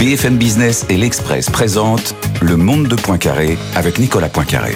[0.00, 4.72] BFM Business et l'Express présentent Le Monde de Poincaré avec Nicolas Poincaré.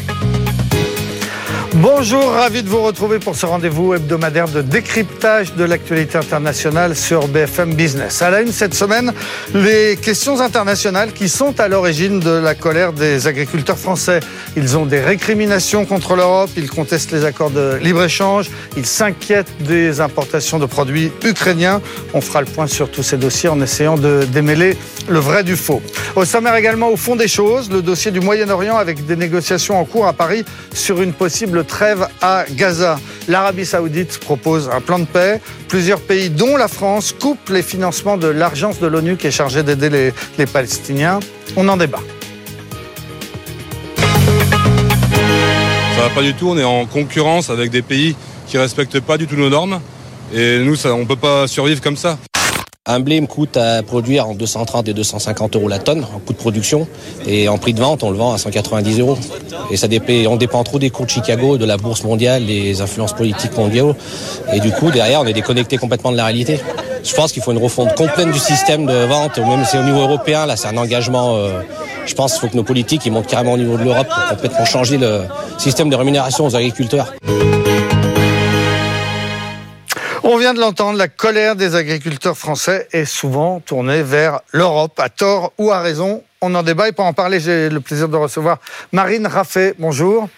[1.78, 7.26] Bonjour, ravi de vous retrouver pour ce rendez-vous hebdomadaire de décryptage de l'actualité internationale sur
[7.26, 8.22] BFM Business.
[8.22, 9.12] À la une cette semaine,
[9.54, 14.20] les questions internationales qui sont à l'origine de la colère des agriculteurs français.
[14.56, 20.00] Ils ont des récriminations contre l'Europe, ils contestent les accords de libre-échange, ils s'inquiètent des
[20.00, 21.82] importations de produits ukrainiens.
[22.12, 24.76] On fera le point sur tous ces dossiers en essayant de démêler
[25.08, 25.82] le vrai du faux.
[26.14, 29.84] Au sommaire également, au fond des choses, le dossier du Moyen-Orient avec des négociations en
[29.84, 32.98] cours à Paris sur une possible trêve à Gaza.
[33.28, 35.40] L'Arabie saoudite propose un plan de paix.
[35.68, 39.62] Plusieurs pays, dont la France, coupent les financements de l'agence de l'ONU qui est chargée
[39.62, 41.20] d'aider les, les Palestiniens.
[41.56, 42.00] On en débat.
[45.96, 49.16] Ça va pas du tout, on est en concurrence avec des pays qui respectent pas
[49.16, 49.80] du tout nos normes.
[50.32, 52.18] Et nous, on peut pas survivre comme ça.
[52.86, 56.34] Un blé me coûte à produire en 230 et 250 euros la tonne en coût
[56.34, 56.86] de production
[57.26, 59.16] et en prix de vente on le vend à 190 euros.
[59.70, 59.86] Et ça
[60.28, 63.94] on dépend trop des cours de Chicago, de la bourse mondiale, des influences politiques mondiales
[64.52, 66.60] et du coup derrière on est déconnecté complètement de la réalité.
[67.02, 70.00] Je pense qu'il faut une refonte complète du système de vente, même si au niveau
[70.00, 71.36] européen là c'est un engagement.
[71.36, 71.62] Euh,
[72.04, 74.36] je pense qu'il faut que nos politiques ils montent carrément au niveau de l'Europe pour
[74.36, 75.22] complètement changer le
[75.56, 77.14] système de rémunération aux agriculteurs.
[80.44, 85.54] Vient de l'entendre, la colère des agriculteurs français est souvent tournée vers l'Europe, à tort
[85.56, 86.22] ou à raison.
[86.42, 88.58] On en débat et pour en parler, j'ai le plaisir de recevoir
[88.92, 89.74] Marine Raffet.
[89.78, 90.28] Bonjour.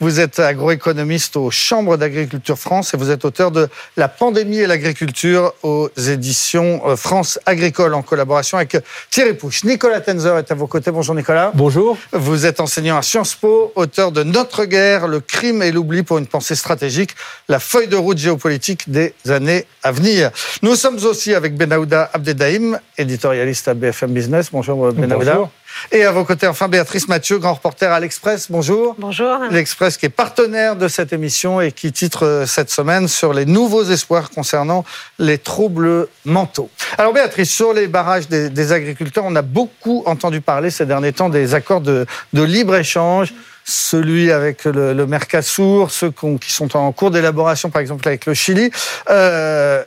[0.00, 4.66] Vous êtes agroéconomiste aux Chambres d'agriculture France et vous êtes auteur de La pandémie et
[4.66, 8.76] l'agriculture aux éditions euh, France Agricole en collaboration avec
[9.10, 9.64] Thierry Pouche.
[9.64, 10.90] Nicolas Tenzer est à vos côtés.
[10.90, 11.52] Bonjour Nicolas.
[11.54, 11.96] Bonjour.
[12.12, 16.18] Vous êtes enseignant à Sciences Po, auteur de Notre guerre, le crime et l'oubli pour
[16.18, 17.10] une pensée stratégique,
[17.48, 20.30] la feuille de route géopolitique des années à venir.
[20.62, 24.48] Nous sommes aussi avec Benahouda Abdedaïm, éditorialiste à BFM Business.
[24.52, 25.32] Bonjour Benahouda.
[25.34, 25.50] Bonjour.
[25.92, 28.50] Et à vos côtés, enfin, Béatrice Mathieu, grand reporter à l'Express.
[28.50, 28.96] Bonjour.
[28.98, 29.38] Bonjour.
[29.50, 33.46] L'Express qui est partenaire de cette émission et qui titre euh, cette semaine sur les
[33.46, 34.84] nouveaux espoirs concernant
[35.18, 36.70] les troubles mentaux.
[36.98, 41.12] Alors Béatrice, sur les barrages des, des agriculteurs, on a beaucoup entendu parler ces derniers
[41.12, 46.92] temps des accords de, de libre-échange celui avec le, le Mercosur, ceux qui sont en
[46.92, 48.70] cours d'élaboration, par exemple avec le Chili.
[49.08, 49.82] Euh,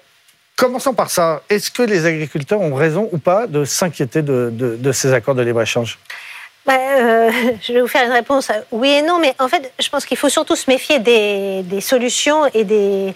[0.57, 1.41] commençons par ça.
[1.49, 5.97] Est-ce que les agriculteurs ont raison ou pas de s'inquiéter de, ces accords de libre-échange?
[6.65, 7.31] Bah, euh,
[7.61, 10.05] je vais vous faire une réponse euh, oui et non, mais en fait, je pense
[10.05, 13.13] qu'il faut surtout se méfier des solutions et des,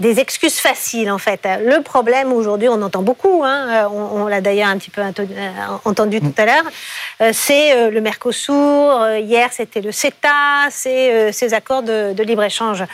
[0.00, 1.46] des excuses faciles, en fait.
[1.64, 5.50] Le problème aujourd'hui, on entend beaucoup, hein, euh, on, l'a d'ailleurs un petit peu euh,
[5.84, 6.64] entendu tout à l'heure,
[7.20, 12.84] euh, c'est le Mercosur, hier c'était le CETA, c'est ces accords de, libre-échange.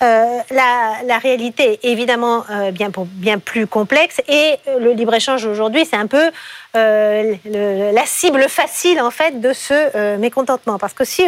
[0.00, 6.30] La, réalité est évidemment bien, plus complexe et le libre-échange aujourd'hui, c'est un peu
[6.74, 10.78] la cible facile en fait de ce mécontentement.
[10.78, 11.24] Parce que si,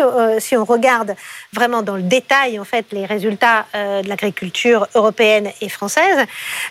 [0.52, 1.14] on regarde
[1.52, 5.07] vraiment dans le détail en fait les résultats de l'agriculture européenne
[5.60, 6.26] et française,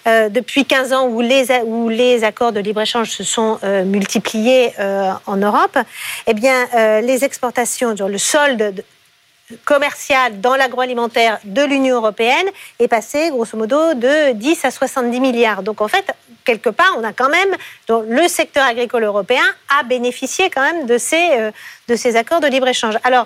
[0.08, 5.38] euh, depuis 15 ans où les, accords de libre-échange se sont euh, multipliés euh, en
[5.38, 5.78] Europe,
[6.26, 6.68] eh bien
[7.02, 8.84] les exportations, le solde de-
[9.64, 12.48] commercial dans l'agroalimentaire de l'Union européenne
[12.80, 15.64] est passé grosso modo de 10 à 70 milliards.
[15.64, 16.06] Donc en fait,
[16.44, 17.56] quelque part, on a quand même
[17.88, 19.44] donc, le secteur agricole européen
[19.80, 21.52] a bénéficié quand même de ces
[21.88, 22.96] de ces accords de libre échange.
[23.04, 23.26] Alors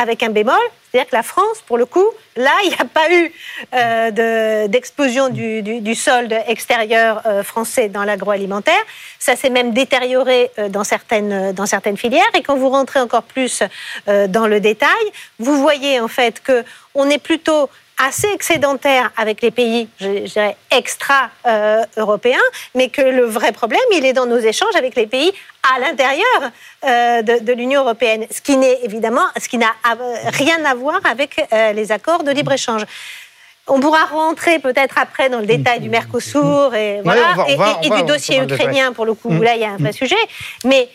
[0.00, 0.56] avec un bémol,
[0.90, 3.32] c'est-à-dire que la France, pour le coup, là, il n'y a pas eu
[3.74, 8.82] euh, de- d'explosion du, solde extérieur euh, français dans l'agroalimentaire.
[9.18, 12.30] Ça s'est même détérioré euh, dans, certaines, dans certaines filières.
[12.34, 13.62] Et quand vous rentrez encore plus
[14.06, 15.04] dans le détail,
[15.38, 16.64] vous voyez en fait que
[16.94, 17.68] on est plutôt
[18.02, 22.38] assez excédentaire avec les pays, je, je dirais, extra-européens,
[22.74, 25.32] mais que le vrai problème, il est dans nos échanges avec les pays
[25.74, 26.40] à l'intérieur
[26.84, 30.74] euh, de, de l'Union européenne, ce qui n'est évidemment, ce qui n'a euh, rien à
[30.74, 32.82] voir avec euh, les accords de libre-échange.
[33.66, 37.56] On pourra rentrer peut-être après dans le détail du Mercosur et, voilà, va- on et-
[37.56, 39.42] va- du dossier ukrainien, pour le coup, Mm.
[39.42, 40.16] là, il y a un vrai sujet.
[40.64, 40.88] Mais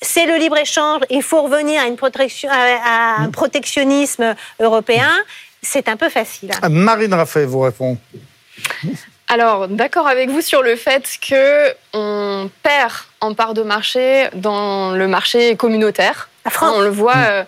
[0.00, 5.10] c'est le libre-échange, il faut revenir à, une protection, à à un protectionnisme européen.
[5.62, 6.50] C'est un peu facile.
[6.68, 7.96] Marine Raffet vous répond.
[9.28, 14.90] Alors, d'accord avec vous sur le fait que on perd en part de marché dans
[14.92, 16.28] le marché communautaire.
[16.44, 16.74] La France.
[16.76, 17.44] On le voit, euh,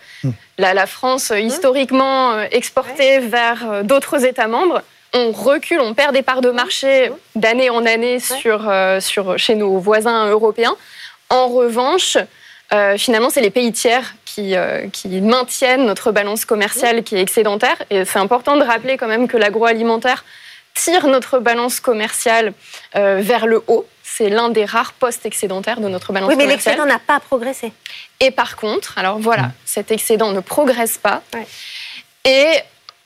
[0.56, 4.82] la, la France euh, historiquement euh, exportée vers d'autres États membres.
[5.12, 9.56] On recule, on perd des parts de marché d'année en année sur, euh, sur, chez
[9.56, 10.76] nos voisins européens.
[11.28, 12.16] En revanche,
[12.72, 17.20] euh, finalement, c'est les pays tiers qui, euh, qui maintiennent notre balance commerciale qui est
[17.20, 17.76] excédentaire.
[17.90, 20.24] Et c'est important de rappeler quand même que l'agroalimentaire
[20.74, 22.52] tire notre balance commerciale
[22.96, 23.86] euh, vers le haut.
[24.02, 26.74] C'est l'un des rares postes excédentaires de notre balance Oui, mais commerciale.
[26.74, 27.72] l'excédent n'a pas progressé.
[28.18, 31.22] Et par contre, alors voilà, cet excédent ne progresse pas.
[31.32, 31.46] Ouais.
[32.24, 32.48] Et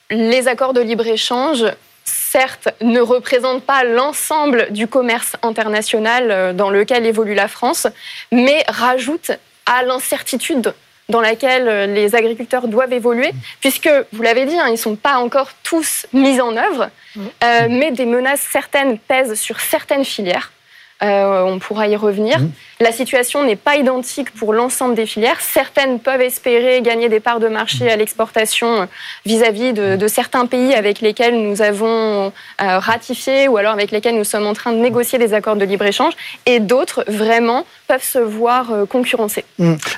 [0.09, 1.65] les accords de libre-échange,
[2.05, 7.85] certes, ne représentent pas l'ensemble du commerce international euh, dans lequel évolue la France,
[8.31, 9.31] mais rajoutent
[9.67, 10.73] à l'incertitude
[11.09, 14.95] dans laquelle euh, les agriculteurs doivent évoluer, puisque, vous l'avez dit, hein, ils ne sont
[14.95, 20.51] pas encore tous mis en œuvre, euh, mais des menaces certaines pèsent sur certaines filières.
[21.01, 22.39] Euh, on pourra y revenir.
[22.81, 25.39] La situation n'est pas identique pour l'ensemble des filières.
[25.39, 28.85] Certaines peuvent espérer gagner des parts de marché à l'exportation euh,
[29.25, 34.15] vis-à-vis de, de certains pays avec lesquels nous avons euh, ratifié ou alors avec lesquels
[34.15, 36.13] nous sommes en train de négocier des accords de libre-échange.
[36.45, 39.45] Et d'autres, vraiment, peuvent se voir euh, concurrencer.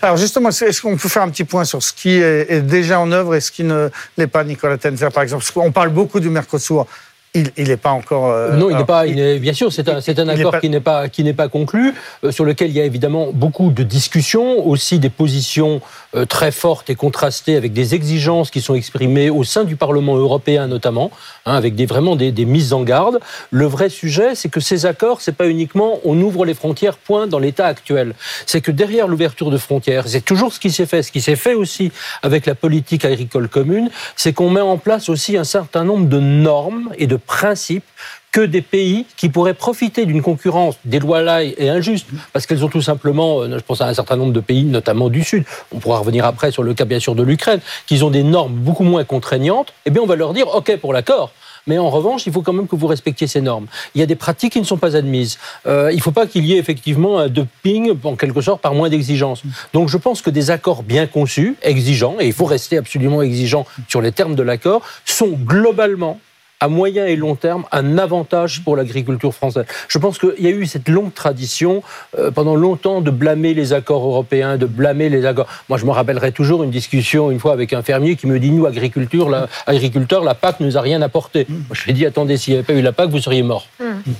[0.04, 3.00] Alors justement, est-ce qu'on peut faire un petit point sur ce qui est, est déjà
[3.00, 5.44] en œuvre et ce qui ne l'est pas, Nicolas Tenzer, par exemple?
[5.44, 6.86] Parce qu'on parle beaucoup du Mercosur.
[7.33, 8.30] Il n'est pas encore.
[8.30, 9.07] euh, Non, il n'est pas.
[9.07, 11.94] il est- bien sûr, c'est un, accord pas- qui n'est pas qui n'est pas conclu,
[12.25, 15.80] euh, sur lequel il y a évidemment beaucoup de discussions, aussi des positions
[16.13, 20.18] euh, très fortes et contrastées avec des exigences qui sont exprimées au sein du Parlement
[20.18, 21.10] européen notamment,
[21.45, 23.19] hein, avec des vraiment des, des mises en garde.
[23.50, 27.28] Le vrai sujet, c'est que ces accords, c'est pas uniquement on ouvre les frontières point
[27.28, 28.13] dans l'état actuel.
[28.45, 31.38] C'est que derrière l'ouverture de frontières, c'est toujours ce qui s'est fait, ce qui s'est
[31.38, 31.94] fait aussi
[32.24, 36.19] avec la politique agricole commune, c'est qu'on met en place aussi un certain nombre de
[36.19, 37.85] normes et de principes
[38.31, 42.81] que des pays qui pourraient profiter d'une concurrence déloyale et injuste, parce qu'elles ont tout
[42.81, 46.00] simplement, euh, je pense à un certain nombre de pays, notamment du Sud, on pourra
[46.00, 49.03] revenir après sur le cas bien sûr de l'Ukraine, qu'ils ont des normes beaucoup moins
[49.03, 51.33] contraignantes, eh bien on va leur dire, OK pour l'accord,
[51.68, 53.68] mais en revanche, il faut quand même que vous respectiez ces normes.
[53.94, 55.38] Il y a des pratiques qui ne sont pas admises.
[55.68, 58.73] Euh, il ne faut pas qu'il y ait effectivement un dumping, en quelque sorte, par
[58.73, 59.44] moins d'exigence.
[59.73, 63.65] Donc je pense que des accords bien conçus, exigeants, et il faut rester absolument exigeant
[63.88, 66.19] sur les termes de l'accord, sont globalement
[66.61, 69.65] à moyen et long terme un avantage pour l'agriculture française.
[69.87, 71.83] Je pense qu'il y a eu cette longue tradition
[72.17, 75.47] euh, pendant longtemps de blâmer les accords européens, de blâmer les accords.
[75.67, 78.51] Moi, je me rappellerai toujours une discussion une fois avec un fermier qui me dit
[78.51, 81.47] nous agriculteurs, la, agriculteurs, la PAC ne nous a rien apporté.
[81.49, 83.43] Moi, je lui ai dit attendez, s'il n'y avait pas eu la PAC, vous seriez
[83.43, 83.67] mort.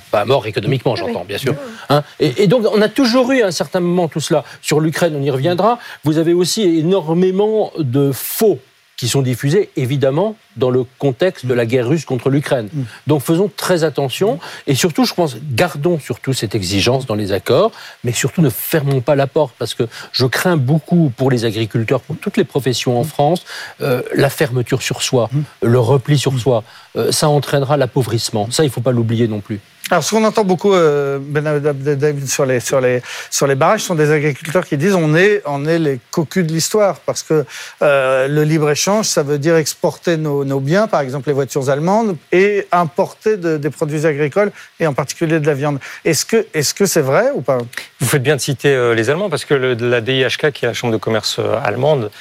[0.10, 1.54] Pas mort économiquement, j'entends, bien sûr.
[1.90, 4.44] Hein et, et donc, on a toujours eu à un certain moment tout cela.
[4.62, 5.78] Sur l'Ukraine, on y reviendra.
[6.04, 8.60] Vous avez aussi énormément de faux
[9.02, 12.70] qui sont diffusés, évidemment, dans le contexte de la guerre russe contre l'Ukraine.
[13.08, 14.38] Donc faisons très attention.
[14.68, 17.72] Et surtout, je pense, gardons surtout cette exigence dans les accords,
[18.04, 22.02] mais surtout ne fermons pas la porte parce que je crains beaucoup pour les agriculteurs,
[22.02, 23.44] pour toutes les professions en France,
[23.82, 25.32] euh, la fermeture sur soi,
[25.64, 26.64] le repli sur soi.
[26.98, 28.50] Euh, ça entraînera l'appauvrissement.
[28.52, 29.60] Ça, il ne faut pas l'oublier non plus.
[29.90, 33.82] Alors, ce qu'on entend beaucoup, euh, Ben David, sur les, sur, les, sur les barrages,
[33.82, 37.00] sont des agriculteurs qui disent on est, on est les cocus de l'histoire.
[37.00, 37.46] Parce que
[37.82, 42.16] euh, le libre-échange, ça veut dire exporter nos, nos biens, par exemple les voitures allemandes,
[42.32, 45.80] et importer de- des produits agricoles, et en particulier de la viande.
[46.06, 47.58] Est-ce que est-ce que c'est vrai ou pas?
[48.00, 50.68] Vous faites bien de citer euh, les Allemands parce que le- la DIHK, qui est
[50.70, 52.12] la chambre de commerce allemande,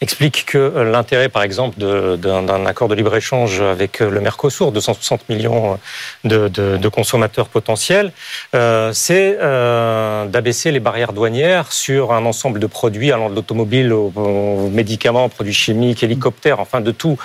[0.00, 5.28] explique que euh, l'intérêt, par exemple, d'un accord de libre-échange avec euh, le Mercosur, 260
[5.28, 5.78] millions
[6.24, 8.12] de, de- consommateurs potentiels,
[8.54, 13.92] euh, c'est euh, d'abaisser les barrières douanières sur un ensemble de produits allant de l'automobile
[13.92, 17.16] aux, aux médicaments, produits chimiques, hélicoptères, enfin de tout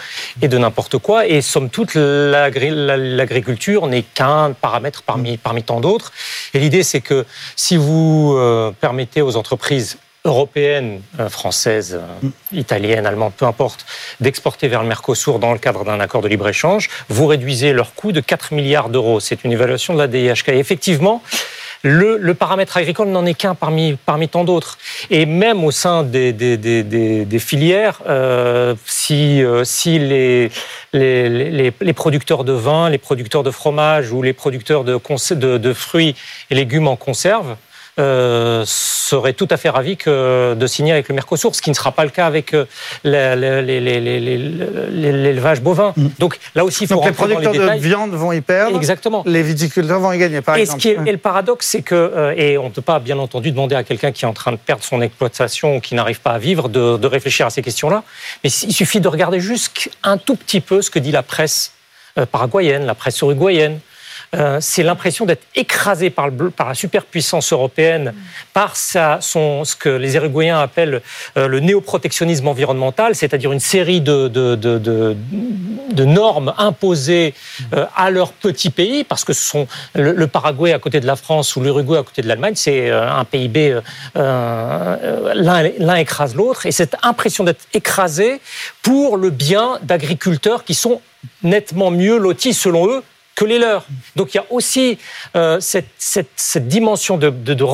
[0.42, 1.26] et de n'importe quoi.
[1.28, 6.12] Et somme toute, l'agri- la- l'agriculture n'est qu'un paramètre parmi, parmi tant d'autres.
[6.54, 13.06] Et l'idée, c'est que si vous euh, permettez aux entreprises européennes, euh, françaises, euh, italiennes,
[13.06, 13.86] allemandes, peu importe,
[14.20, 18.12] d'exporter vers le Mercosur dans le cadre d'un accord de libre-échange, vous réduisez leur coût
[18.12, 19.20] de 4 milliards d'euros.
[19.20, 20.50] C'est une évaluation de la DIHK.
[20.50, 21.22] Et effectivement,
[21.86, 24.80] le, le paramètre agricole n'en est qu'un parmi, parmi tant d'autres.
[25.12, 30.50] Et même au sein des, des, des, des, filières, euh, si, euh, si les,
[30.94, 35.00] les, les, les producteurs de vin, les producteurs de fromage ou les producteurs de,
[35.36, 36.16] de, de fruits
[36.50, 37.56] et légumes en conserve
[37.98, 41.76] euh, seraient tout à fait ravis que, de signer avec le Mercosur, ce qui ne
[41.76, 42.66] sera pas le cas avec euh,
[44.92, 45.94] l'élevage bovin.
[46.20, 48.42] Donc là aussi, il faut Donc les rentrer dans les producteurs de viande vont y
[48.42, 48.76] perdre.
[48.76, 49.24] Exactement.
[49.26, 50.82] Les viticulteurs vont y gagner, par Et, ce exemple.
[50.82, 53.52] qui est, et le paradoxe, c'est que, euh, et on ne peut pas, bien entendu,
[53.52, 56.32] demander à quelqu'un qui est en train de perdre son exploitation ou qui n'arrive pas
[56.32, 58.04] à vivre de, de réfléchir à ces questions-là.
[58.44, 61.72] Mais il suffit de regarder juste un tout petit peu ce que dit la presse
[62.18, 63.80] euh, paraguayenne, la presse uruguayenne,
[64.34, 68.14] euh, c'est l'impression d'être écrasé par, la superpuissance européenne,
[68.54, 71.02] par ce que les Uruguayens appellent
[71.38, 75.16] euh, le néoprotectionnisme environnemental, c'est-à-dire une série de,
[76.06, 77.34] normes imposées
[77.74, 81.08] euh, à leur petit pays, parce que ce sont le, le Paraguay à côté de
[81.08, 83.80] la France ou l'Uruguay à côté de l'Allemagne, c'est un PIB,
[84.16, 88.42] l'un écrase l'autre, et cette impression d'être écrasé
[88.82, 91.02] pour le bien d'agriculteurs qui sont
[91.44, 93.04] nettement mieux lotis selon eux
[93.36, 93.86] que les leurs.
[94.16, 94.98] Donc il y a aussi
[95.36, 97.66] euh, cette, cette, cette, dimension de, de, de,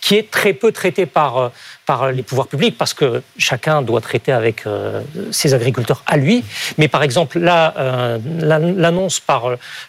[0.00, 1.48] qui est très peu traitée par, euh,
[1.86, 5.02] par les pouvoirs publics parce que chacun doit traiter avec euh,
[5.32, 6.44] ses agriculteurs à lui.
[6.76, 9.46] Mais par exemple, là, euh, l'annonce par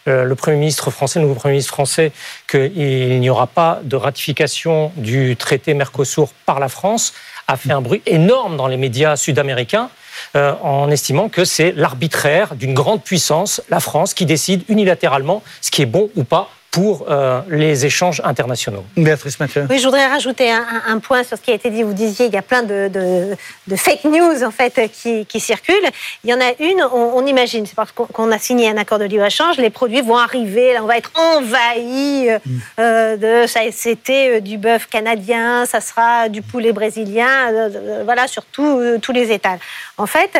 [0.07, 2.11] euh, le Premier ministre français, le nouveau Premier ministre français,
[2.49, 7.13] qu'il n'y aura pas de ratification du traité Mercosur par la France
[7.47, 9.89] a fait un bruit énorme dans les médias sud-américains
[10.35, 15.71] euh, en estimant que c'est l'arbitraire d'une grande puissance, la France, qui décide unilatéralement ce
[15.71, 18.83] qui est bon ou pas pour euh, les échanges internationaux.
[18.95, 19.65] Béatrice Mathieu.
[19.69, 21.83] Oui, je voudrais rajouter un, un, point sur ce qui a été dit.
[21.83, 23.35] Vous disiez il y a plein de, de,
[23.67, 25.89] de fake news en fait qui, qui, circulent.
[26.23, 28.99] Il y en a une, on, on imagine, c'est parce qu'on a signé un accord
[28.99, 32.59] de libre-échange, les produits vont arriver, là, on va être envahi mm.
[32.79, 38.27] euh, de ça c'était euh, du bœuf canadien, ça sera du poulet brésilien, euh, voilà,
[38.27, 39.59] sur tout, euh, tous les étals.
[39.97, 40.31] En fait,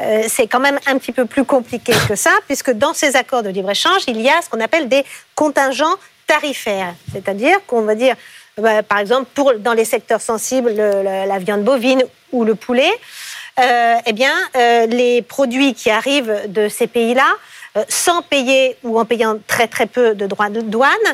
[0.00, 3.42] euh, c'est quand même un petit peu plus compliqué que ça, puisque dans ces accords
[3.42, 5.04] de libre-échange, il y a ce qu'on appelle des
[5.40, 6.94] contingents tarifaires.
[7.12, 8.14] C'est-à-dire qu'on va dire,
[8.58, 12.92] bah, par exemple, pour, dans les secteurs sensibles, le, la, viande bovine ou le poulet,
[13.58, 17.30] euh, eh bien, euh, les produits qui arrivent de ces pays-là,
[17.78, 21.08] euh, sans payer ou en payant très très peu de droits de douane,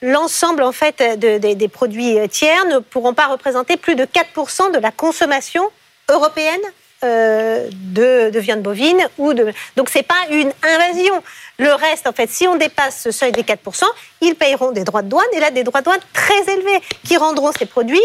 [0.00, 4.72] l'ensemble en fait de, de, des produits tiers ne pourront pas représenter plus de 4%
[4.72, 5.64] de la consommation
[6.08, 6.66] européenne
[7.04, 11.14] euh, de, de, viande bovine ou de donc c'est pas une invasion.
[11.58, 13.84] Le reste, en fait, si on dépasse ce seuil des 4%,
[14.20, 17.16] ils payeront des droits de douane et là des droits de douane très élevés qui
[17.16, 18.00] rendront ces produits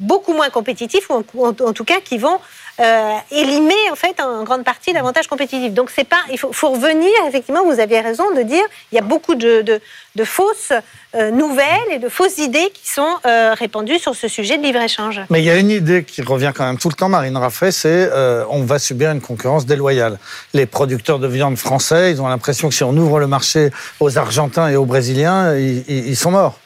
[0.00, 2.38] beaucoup moins compétitifs ou en tout cas qui vont
[2.80, 5.72] euh, élimer en fait en grande partie l'avantage compétitif.
[5.72, 7.64] Donc c'est pas, il faut, faut, revenir effectivement.
[7.64, 9.80] Vous aviez raison de dire, il y a beaucoup de, de,
[10.14, 10.72] de fausses
[11.14, 14.80] euh, nouvelles et de fausses idées qui sont euh, répandues sur ce sujet de libre
[14.80, 15.20] échange.
[15.30, 17.72] Mais il y a une idée qui revient quand même tout le temps, Marine Raffet,
[17.72, 20.18] c'est euh, on va subir une concurrence déloyale.
[20.52, 23.70] Les producteurs de viande français, ils ont l'impression que si on ouvre le marché
[24.00, 26.58] aux Argentins et aux Brésiliens, ils, ils sont morts.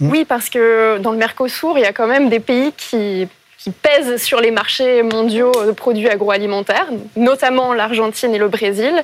[0.00, 3.28] Oui, parce que dans le Mercosur, il y a quand même des pays qui
[3.58, 6.86] qui pèsent sur les marchés mondiaux de produits agroalimentaires,
[7.16, 9.02] notamment l'Argentine et le Brésil,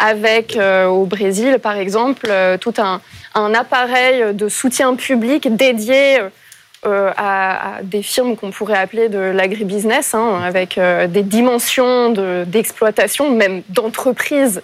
[0.00, 3.00] avec euh, au Brésil, par exemple, euh, tout un,
[3.54, 6.18] appareil de soutien public dédié
[6.86, 12.10] euh, à, des firmes qu'on pourrait appeler de l'agribusiness, hein, avec des dimensions
[12.46, 14.60] d'exploitation, de, même d'entreprise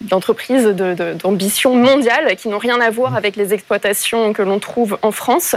[0.00, 4.96] d'entreprises d'ambition de, mondiale qui n'ont rien à voir avec les exploitations que l'on trouve
[5.02, 5.56] en France.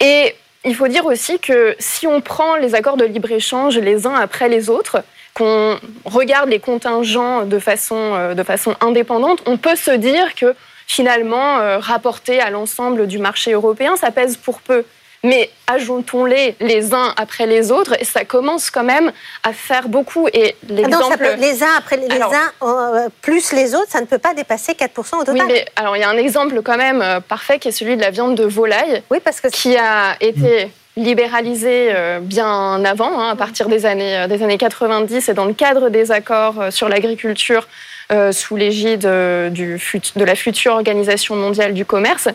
[0.00, 4.14] Et il faut dire aussi que si on prend les accords de libre-échange les uns
[4.14, 5.02] après les autres,
[5.34, 8.34] qu'on regarde les contingents de façon, euh,
[8.80, 10.54] indépendante, on peut se dire que
[10.86, 14.84] finalement, euh, rapporté à l'ensemble du marché européen, ça pèse pour peu.
[15.24, 19.12] Mais ajoutons-les les uns après les autres, et ça commence quand même
[19.44, 20.28] à faire beaucoup.
[20.32, 21.24] Et l'exemple...
[21.24, 24.34] Ah les uns après les, alors, uns euh, plus les autres, ça ne peut pas
[24.34, 25.34] dépasser 4% au total.
[25.34, 27.96] Oui, mais alors il y a un exemple quand même euh, parfait qui est celui
[27.96, 30.66] de la viande de volaille, oui, parce que qui a été...
[30.66, 35.46] Mmh libéralisé euh, bien avant, hein, à partir des années, des années 90 et dans
[35.46, 37.66] le cadre des accords sur l'agriculture
[38.12, 42.28] euh, sous l'égide de la future Organisation mondiale du commerce.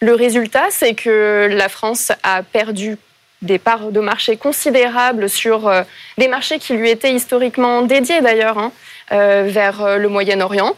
[0.00, 2.96] Le résultat, c'est que la France a perdu
[3.42, 5.82] des parts de marché considérables sur euh,
[6.18, 8.72] des marchés qui lui étaient historiquement dédiés d'ailleurs hein,
[9.10, 10.76] vers le Moyen-Orient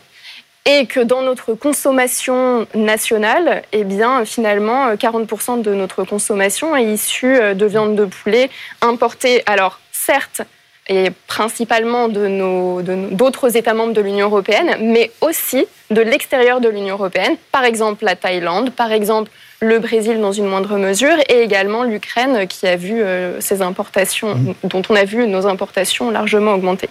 [0.65, 7.55] et que dans notre consommation nationale, eh bien, finalement, 40% de notre consommation est issue
[7.55, 8.49] de viande de poulet
[8.81, 9.43] importée.
[9.47, 10.43] Alors, certes,
[10.89, 16.69] et principalement de nos, d'autres États membres de l'Union européenne, mais aussi de l'extérieur de
[16.69, 21.43] l'Union européenne, par exemple la Thaïlande, par exemple le Brésil dans une moindre mesure, et
[21.43, 24.55] également l'Ukraine qui a vu euh, ses importations, mmh.
[24.65, 26.89] dont on a vu nos importations largement augmenter.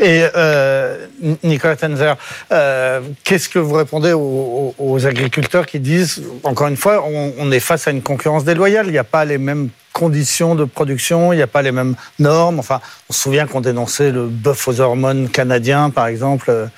[0.00, 1.06] Et euh,
[1.42, 2.16] Nicolas Tenzer,
[2.52, 7.50] euh, qu'est-ce que vous répondez aux, aux, agriculteurs qui disent, encore une fois, on, on
[7.50, 11.32] est face à une concurrence déloyale, il n'y a pas les mêmes conditions de production,
[11.32, 12.58] il n'y a pas les mêmes normes.
[12.60, 16.70] Enfin, on se souvient qu'on dénonçait le bœuf aux hormones canadien, par exemple.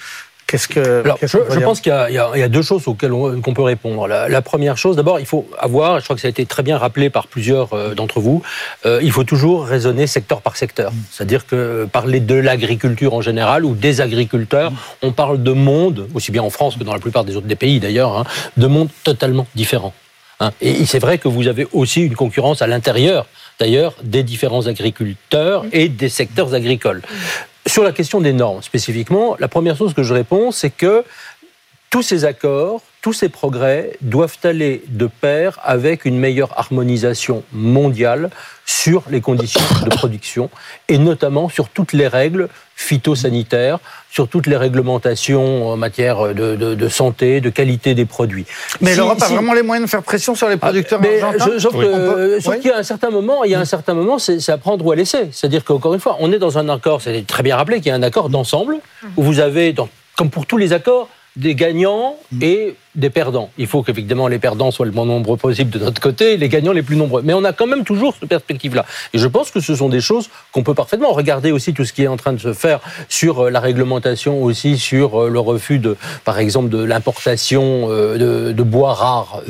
[0.51, 1.05] Qu'est-ce que.
[1.05, 4.09] Alors, je, pense qu'il y, y, a deux choses auxquelles on, peut répondre.
[4.09, 6.77] La, première chose, d'abord, il faut avoir, je crois que ça a été très bien
[6.77, 8.43] rappelé par plusieurs euh, d'entre vous,
[8.85, 10.93] euh, il faut toujours raisonner secteur par secteur.
[11.13, 14.73] C'est-à-dire que parler de l'agriculture en général ou des agriculteurs,
[15.03, 17.55] on parle de monde, aussi bien en France que dans la plupart des autres des
[17.55, 18.25] pays d'ailleurs, hein,
[18.57, 19.95] de mondes totalement différents.
[20.41, 20.53] Hein.
[20.61, 23.27] Et c'est vrai que vous avez aussi une concurrence à l'intérieur,
[23.59, 27.03] d'ailleurs, des différents agriculteurs et des secteurs agricoles.
[27.67, 31.05] Sur la question des normes spécifiquement, la première chose que je réponds, c'est que
[31.91, 38.31] tous ces accords, tous ces progrès doivent aller de pair avec une meilleure harmonisation mondiale
[38.67, 40.51] sur les conditions de production
[40.89, 43.79] et notamment sur toutes les règles phytosanitaires,
[44.11, 48.47] sur toutes les réglementations en matière de, santé, de qualité des produits.
[48.81, 51.21] Mais l'Europe a vraiment les moyens de faire pression sur les ah, producteurs mais
[51.59, 54.59] Sauf qu'il y a un certain moment, il y a un certain moment, c'est à
[54.59, 55.29] prendre ou à laisser.
[55.33, 57.93] C'est-à-dire qu'encore une fois, on est dans un accord, c'est très bien rappelé qu'il y
[57.93, 58.77] a un accord d'ensemble
[59.17, 59.75] où vous avez,
[60.17, 63.51] comme pour tous les accords, des gagnants et des perdants.
[63.57, 66.73] Il faut qu'évidemment les perdants soient le moins nombreux possible de notre côté les gagnants
[66.73, 67.23] les plus nombreux.
[67.23, 68.85] Mais on a quand même toujours cette perspective-là.
[69.15, 71.93] Et je pense que ce sont des choses qu'on peut parfaitement regarder aussi tout ce
[71.93, 75.39] qui est en train de se faire sur euh, la réglementation aussi, sur euh, le
[75.39, 79.43] refus de, par exemple, de l'importation euh, de, bois rares,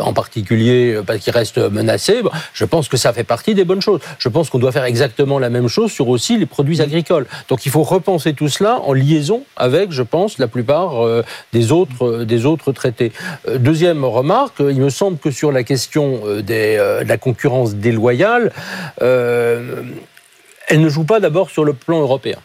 [0.00, 2.22] en particulier parce qu'ils restent menacés.
[2.52, 4.00] Je pense que ça fait partie des bonnes choses.
[4.18, 7.26] Je pense qu'on doit faire exactement la même chose sur aussi les produits agricoles.
[7.48, 10.92] Donc il faut repenser tout cela en liaison avec, je pense, la plupart
[11.52, 12.55] des autres des autres
[13.48, 17.74] Euh, deuxième remarque, il me semble que sur la question euh, euh, de la concurrence
[17.74, 18.52] déloyale,
[19.00, 22.38] elle ne joue pas d'abord sur le plan européen.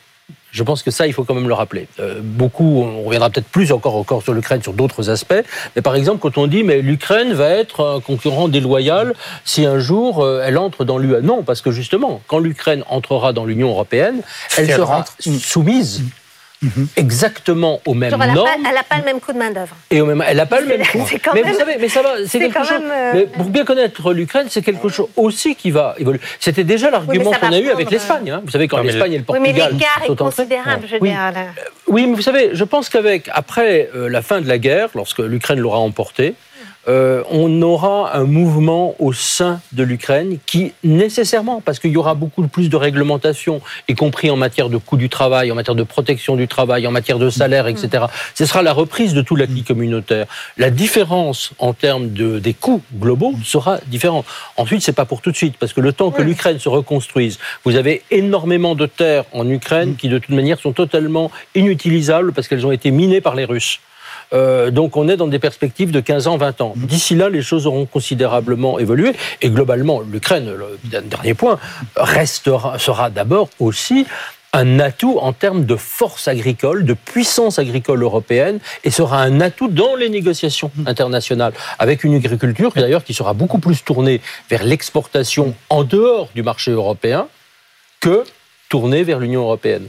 [0.51, 1.88] Je pense que ça, il faut quand même le rappeler.
[2.22, 5.41] beaucoup, on reviendra peut-être plus encore, encore sur l'Ukraine, sur d'autres aspects.
[5.75, 9.13] Mais par exemple, quand on dit, mais l'Ukraine va être un concurrent déloyal
[9.46, 11.22] si un jour elle entre dans l'UE.
[11.24, 14.24] Non, parce que justement, quand l'Ukraine entrera dans l'Union européenne,
[14.58, 15.06] elle sera
[15.39, 16.03] soumise
[16.62, 16.88] Mhm.
[16.96, 18.48] exactement aux mêmes normes.
[18.56, 19.75] elle n'a pas le même coût de main-d'œuvre.
[19.89, 21.00] Et au même, elle n'a pas le même coût.
[21.34, 22.82] Mais vous savez, mais ça va, c'est quelque chose.
[22.82, 26.20] Euh, mais pour bien connaître l'Ukraine, c'est quelque chose aussi qui va évoluer.
[26.39, 28.30] C'était déjà l'argument qu'on a eu avec l'Espagne.
[28.30, 28.41] Hein.
[28.46, 29.56] Vous savez, quand l'Espagne et le Portugal.
[29.56, 31.12] Oui, mais l'écart est considérable, je veux oui.
[31.88, 35.20] Oui, mais vous savez, je pense qu'avec, après euh, la fin de la guerre, lorsque
[35.20, 36.36] l'Ukraine l'aura emporté,
[36.88, 42.15] euh, on aura un mouvement au sein de l'Ukraine qui, nécessairement, parce qu'il y aura
[42.15, 45.83] beaucoup plus de réglementation, y compris en matière de coût du travail, en matière de
[45.83, 49.63] protection du travail, en matière de salaire, etc., ce sera la reprise de tout l'acquis
[49.63, 50.25] communautaire.
[50.57, 54.25] La différence en termes de, des coûts globaux sera différente.
[54.57, 57.37] Ensuite, c'est pas pour tout de suite, parce que le temps que l'Ukraine se reconstruise,
[57.63, 62.48] vous avez énormément de terres en Ukraine qui, de toute manière, sont totalement inutilisables parce
[62.48, 63.79] qu'elles ont été minées par les Russes.
[64.33, 66.74] Euh, donc on est dans des perspectives de 15 ans, 20 ans.
[66.75, 69.13] D'ici là, les choses auront considérablement évolué.
[69.41, 70.51] Et globalement, l'Ukraine,
[70.83, 71.59] dernier point,
[71.96, 74.05] restera, sera d'abord aussi
[74.53, 79.70] un atout en termes de force agricole, de puissance agricole européenne, et sera un atout
[79.70, 85.55] dans les négociations internationales, avec une agriculture d'ailleurs qui sera beaucoup plus tournée vers l'exportation
[85.70, 87.27] en dehors du marché européen
[88.01, 88.24] que
[88.72, 89.88] tourner vers l'Union européenne.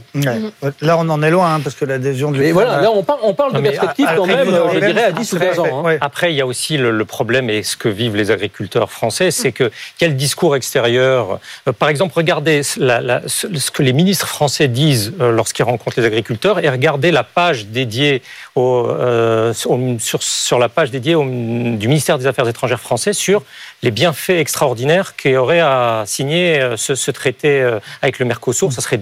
[0.81, 2.39] Là, on en est loin, hein, parce que l'adhésion du.
[2.41, 5.33] Mais voilà, là, on parle, on parle de perspective quand même, je dirais, à 10
[5.33, 5.87] ou 15 ans.
[5.87, 5.97] Hein.
[6.01, 9.53] Après, il y a aussi le, problème, et ce que vivent les agriculteurs français, c'est
[9.53, 11.39] que quel discours extérieur.
[11.67, 16.59] Euh, par exemple, regardez ce que les ministres français disent euh, lorsqu'ils rencontrent les agriculteurs,
[16.59, 18.21] et regardez la page dédiée
[18.55, 23.43] au, euh, sur, sur, la page dédiée du ministère des Affaires étrangères français sur
[23.81, 27.65] les bienfaits extraordinaires qu'aurait à signer ce, ce traité
[28.01, 28.99] avec le Mercosur ça serait,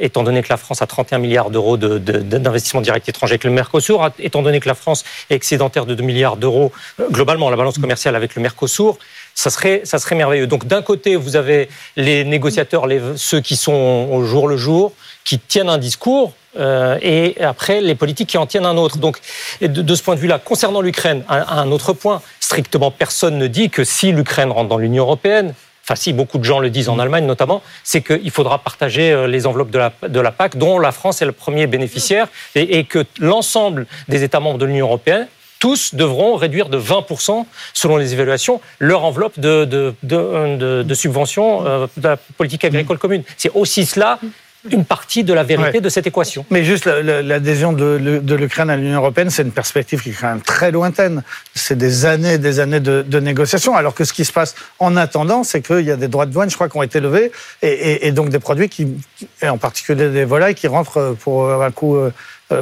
[0.00, 4.10] étant donné que la France a 31 milliards d'euros d'investissement direct étranger avec le Mercosur,
[4.18, 7.78] étant donné que la France est excédentaire de 2 milliards d'euros euh, globalement la balance
[7.78, 8.98] commerciale avec le Mercosur,
[9.34, 10.46] ça serait, ça serait merveilleux.
[10.46, 14.92] Donc d'un côté, vous avez les négociateurs, ceux qui sont au jour le jour,
[15.24, 18.98] qui tiennent un discours, euh, et après les politiques qui en tiennent un autre.
[18.98, 19.18] Donc
[19.60, 23.84] de, ce point de vue-là, concernant l'Ukraine, un autre point, strictement personne ne dit que
[23.84, 27.26] si l'Ukraine rentre dans l'Union européenne, enfin si beaucoup de gens le disent en Allemagne
[27.26, 30.92] notamment, c'est qu'il faudra partager euh, les enveloppes de la, de la PAC, dont la
[30.92, 35.26] France est le premier bénéficiaire, et, que l'ensemble des États membres de l'Union européenne
[35.58, 41.64] tous devront réduire de 20%, selon les évaluations, leur enveloppe de, de, de, de subvention
[41.64, 43.22] euh, de la politique agricole commune.
[43.36, 44.18] C'est aussi cela
[44.70, 46.44] une partie de la vérité de cette équation.
[46.50, 50.28] Mais juste l'adhésion de, de l'Ukraine à l'Union européenne, c'est une perspective qui est quand
[50.28, 51.22] même très lointaine.
[51.54, 53.74] C'est des années et des années de, de, négociations.
[53.74, 56.32] Alors que ce qui se passe en attendant, c'est qu'il y a des droits de
[56.32, 58.88] douane, je crois, qui ont été levés, et, et, et donc des produits qui,
[59.40, 61.98] et en particulier des volailles, qui rentrent pour un coût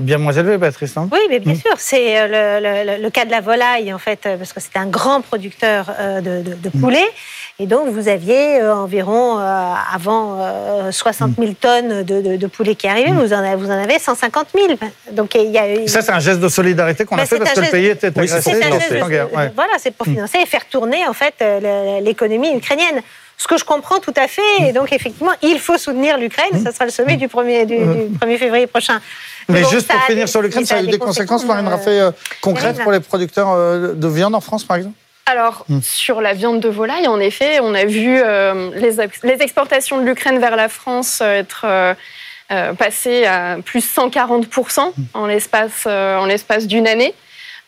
[0.01, 1.73] bien moins élevé, Patrice, non Oui, mais bien sûr.
[1.79, 5.93] C'est le, le, cas de la volaille, en fait, parce que c'est un grand producteur
[6.23, 7.07] de, de, de poulet.
[7.59, 13.13] Et donc, vous aviez environ, avant, 60 000 tonnes de, de, poulet qui arrivaient.
[13.13, 14.79] Vous, en, vous en avez 150 000.
[15.13, 17.61] Donc, il y a Ça, c'est un geste de solidarité qu'on a fait parce que
[17.61, 19.29] le pays était agressé en guerre.
[19.55, 21.35] Voilà, c'est pour financer et faire tourner, en fait,
[22.03, 23.03] l'économie ukrainienne.
[23.41, 24.69] Ce que je comprends tout à fait.
[24.69, 26.63] Et donc, effectivement, il faut soutenir l'Ukraine.
[26.63, 29.01] Ça sera le sommet du 1er, du, 1er février prochain.
[29.49, 32.11] Mais juste pour finir sur l'Ukraine, ça a eu des conséquences, Marine Raffet, euh,
[32.43, 34.95] concrètes pour les producteurs euh, de viande en France, par exemple?
[35.25, 35.81] Alors, hmm.
[35.81, 40.05] sur la viande de volaille, en effet, on a vu euh, les, les, exportations de
[40.05, 41.97] l'Ukraine vers la France être
[42.77, 44.91] passées à plus 140% hmm.
[45.15, 47.15] en l'espace d'une année.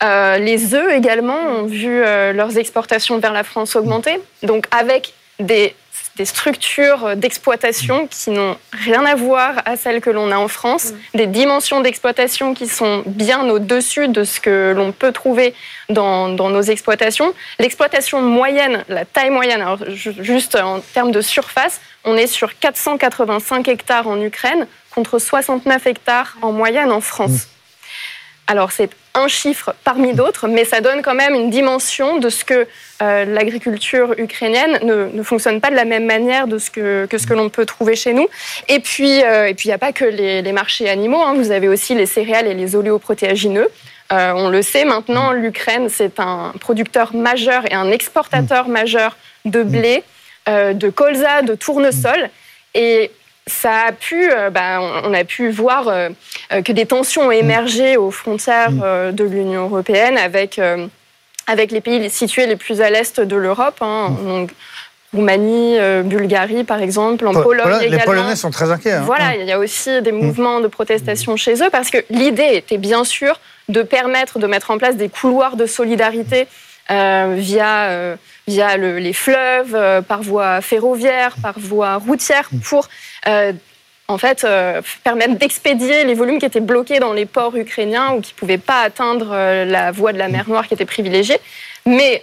[0.03, 4.21] les œufs également ont vu leurs exportations vers la France augmenter.
[4.43, 5.75] Donc, avec des,
[6.25, 11.17] structures d'exploitation qui n'ont rien à voir à celles que l'on a en France, mm.
[11.17, 15.55] des dimensions d'exploitation qui sont bien au-dessus de ce que l'on peut trouver
[15.89, 17.33] dans, nos exploitations.
[17.59, 24.07] L'exploitation moyenne, la taille moyenne, juste en termes de surface, on est sur 485 hectares
[24.07, 27.31] en Ukraine contre 69 hectares en moyenne en France.
[27.31, 27.52] Mm.
[28.53, 32.45] Alors c'est un chiffre parmi d'autres, mais ça donne quand même une dimension de ce
[32.45, 32.67] que
[33.01, 37.33] euh, l'agriculture ukrainienne ne, fonctionne pas de la même manière de ce que, ce que
[37.33, 38.29] l'on peut trouver chez nous.
[38.69, 41.23] Et puis, euh, il n'y a pas que les, marchés animaux.
[41.23, 41.33] Hein.
[41.35, 43.71] Vous avez aussi les céréales et les oléoprotéagineux.
[44.13, 49.63] Euh, on le sait maintenant, l'Ukraine c'est un producteur majeur et un exportateur majeur de
[49.63, 50.05] blé,
[50.47, 52.29] de colza, de tournesol.
[52.75, 53.11] Et
[53.47, 56.11] ça a pu, euh, bah, on a pu voir euh,
[56.53, 59.13] euh, que des tensions ont émergé aux frontières mm.
[59.13, 60.61] de l'Union européenne avec,
[61.47, 63.77] avec les pays situés les plus à l'est de l'Europe.
[63.81, 64.29] Hein, mm.
[64.29, 64.51] donc,
[65.15, 67.97] Roumanie, Bulgarie, par exemple, en Pologne également.
[67.99, 68.93] Les Polonais sont très inquiets.
[68.93, 69.03] Hein.
[69.05, 69.41] Voilà, mm.
[69.41, 73.05] il y a aussi des mouvements de protestation chez eux parce que l'idée était bien
[73.05, 76.47] sûr de permettre de mettre en place des couloirs de solidarité
[76.89, 82.89] via, via les fleuves, par voie ferroviaire, par voie routière, pour
[84.13, 88.21] en fait, euh, permettre d'expédier les volumes qui étaient bloqués dans les ports ukrainiens ou
[88.21, 91.39] qui ne pouvaient pas atteindre euh, la voie de la mer Noire qui était privilégiée.
[91.87, 92.23] Mais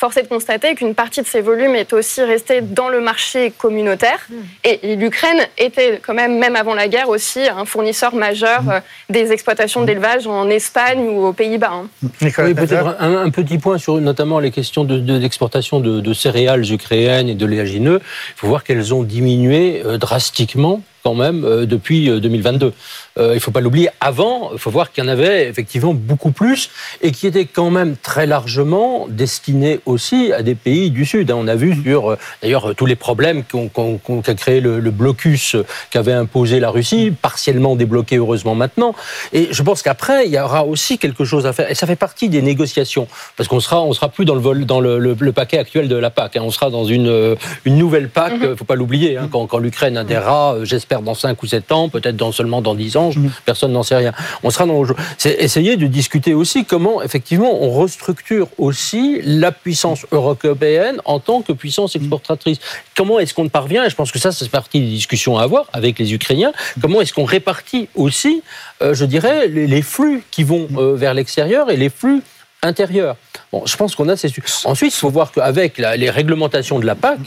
[0.00, 3.52] force est de constater qu'une partie de ces volumes est aussi restée dans le marché
[3.56, 4.18] communautaire.
[4.30, 4.34] Hmm.
[4.64, 8.80] Et l'Ukraine était quand même, même avant la guerre, aussi un fournisseur majeur hmm.
[9.10, 11.72] des exploitations d'élevage en Espagne ou aux Pays-Bas.
[11.74, 11.88] Hein.
[12.22, 17.34] Oui, peut-être un, petit point sur notamment les questions d'exportation de, de, céréales ukrainiennes et
[17.34, 18.00] de léagineux.
[18.02, 22.72] Il faut voir qu'elles ont diminué drastiquement quand même euh, depuis 2022.
[23.20, 23.88] Euh, euh, il ne faut pas l'oublier.
[24.00, 27.70] Avant, il faut voir qu'il y en avait effectivement beaucoup plus et qui étaient quand
[27.70, 31.30] même très largement destinés aussi à des pays du Sud.
[31.30, 35.56] On a vu sur d'ailleurs tous les problèmes qu'a créé le, blocus
[35.90, 38.94] qu'avait imposé la Russie, partiellement débloqué heureusement maintenant.
[39.32, 41.70] Et je pense qu'après, il y aura aussi quelque chose à faire.
[41.70, 43.06] Et ça fait partie des négociations
[43.36, 46.10] parce qu'on sera, on sera plus dans le vol, dans le, paquet actuel de la
[46.10, 46.36] PAC.
[46.36, 46.42] Hein.
[46.42, 48.32] On sera dans une, une nouvelle PAC.
[48.34, 48.50] Il mm-hmm.
[48.50, 49.16] ne faut pas l'oublier.
[49.16, 52.74] Hein, quand, quand l'Ukraine adhérera, j'espère dans 5 ou 7 ans, peut-être dans seulement dans
[52.74, 53.30] 10 ans, mm.
[53.44, 54.12] personne n'en sait rien.
[54.42, 59.52] On sera dans le C'est essayer de discuter aussi comment, effectivement, on restructure aussi la
[59.52, 62.58] puissance européenne en tant que puissance exportatrice.
[62.96, 65.66] Comment est-ce qu'on parvient, et je pense que ça, c'est partie des discussions à avoir
[65.72, 68.42] avec les Ukrainiens, comment est-ce qu'on répartit aussi,
[68.82, 72.22] euh, je dirais, les, flux qui vont euh, vers l'extérieur et les flux
[72.62, 73.16] intérieurs.
[73.52, 74.30] Bon, je pense qu'on a ces...
[74.64, 77.18] Ensuite, il faut voir qu'avec les réglementations de la PAC,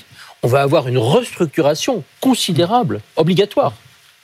[0.44, 3.74] on va avoir une restructuration considérable, obligatoire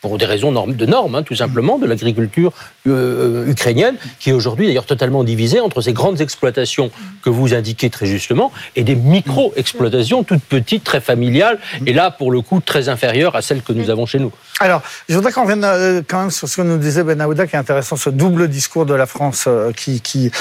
[0.02, 2.54] pour des raisons de normes, hein, tout simplement, de l'agriculture
[2.88, 6.90] euh, ukrainienne, qui est aujourd'hui d'ailleurs totalement divisée entre ces grandes exploitations
[7.22, 12.32] que vous indiquez très justement et des micro-exploitations toutes petites, très familiales, et là, pour
[12.32, 14.32] le coup, très inférieures à celles que nous avons chez nous.
[14.62, 17.48] Alors, je voudrais qu'on revienne euh, quand même sur ce que nous disait Ben Aouda,
[17.48, 20.32] qui est intéressant, ce double discours de la France euh, qui,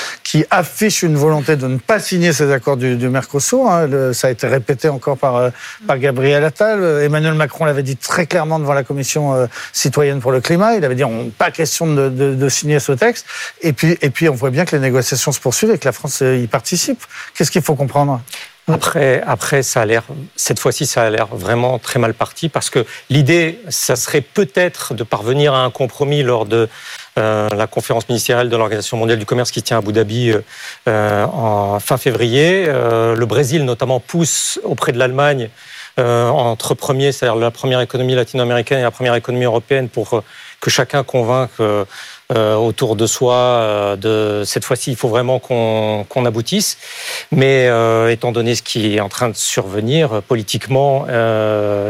[0.51, 3.71] affiche une volonté de ne pas signer ces accords du, Mercosur.
[3.71, 5.51] Hein, ça a été répété encore par
[5.99, 7.03] Gabriel Attal.
[7.03, 10.75] Emmanuel Macron l'avait dit très clairement devant la commission citoyenne pour le climat.
[10.75, 13.27] Il avait dit on pas question de, signer ce texte.
[13.63, 15.93] Et puis, et puis on voit bien que les négociations se poursuivent et que la
[15.93, 17.05] France euh, y participe.
[17.35, 18.21] Qu'est-ce qu'il faut comprendre?
[18.71, 20.03] Après, après, ça a l'air,
[20.37, 24.93] cette fois-ci, ça a l'air vraiment très mal parti parce que l'idée, ça serait peut-être
[24.93, 26.69] de parvenir à un compromis lors de
[27.19, 30.35] euh, la conférence ministérielle de l'Organisation mondiale du commerce qui tient à Abu Dhabi
[30.87, 32.67] euh, en fin février.
[32.67, 35.49] le Brésil, notamment, pousse auprès de l'Allemagne
[35.99, 40.21] euh, entre premiers, c'est-à-dire la première économie latino-américaine et la première économie européenne, pour euh,
[40.61, 41.85] que chacun convainque euh,
[42.55, 43.97] autour de soi.
[43.99, 46.77] De cette fois-ci, il faut vraiment qu'on aboutisse.
[47.33, 47.71] Mais
[48.13, 51.07] étant donné ce qui est en train de survenir politiquement,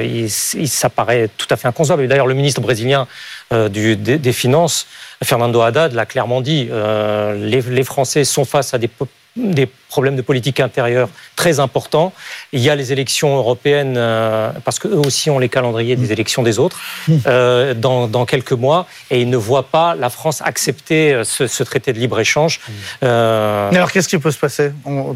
[0.01, 2.07] il, ça paraît tout à fait inconcevable.
[2.07, 3.09] D'ailleurs, le ministre brésilien
[3.51, 4.87] des, Finances,
[5.25, 6.69] Fernando Haddad, l'a clairement dit.
[6.71, 8.91] Les, les, Français sont face à des
[9.39, 12.13] des problèmes de politique intérieure très importants.
[12.53, 16.43] Il y a les élections européennes, euh, parce qu'eux aussi ont les calendriers des élections
[16.43, 16.79] des autres,
[17.27, 21.93] euh, dans, quelques mois, et ils ne voient pas la France accepter euh, ce, traité
[21.93, 22.61] de libre-échange.
[23.01, 24.73] alors qu'est-ce qui peut se passer?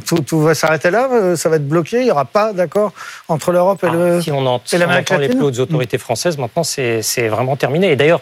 [0.06, 2.92] Tout, va s'arrêter là Ça va être bloqué Il n'y aura pas d'accord
[3.28, 7.28] entre l'Europe et, ah, le, si on, entend les plus hautes autorités françaises, maintenant c'est
[7.28, 7.92] vraiment terminé.
[7.92, 8.20] Et d'ailleurs,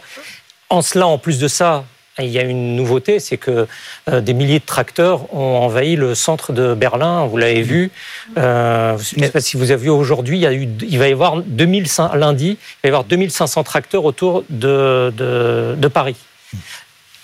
[0.68, 1.84] en cela, en plus de ça,
[2.20, 3.66] il y a une nouveauté, c'est que
[4.08, 7.26] euh, des milliers de tracteurs ont envahi le centre de Berlin.
[7.26, 7.90] Vous l'avez vu.
[8.38, 10.40] Euh, je ne sais pas si vous avez vu aujourd'hui.
[10.40, 15.12] Il, il va y avoir 2500, lundi, il va y avoir 2500 tracteurs autour de,
[15.16, 16.16] de, de Paris.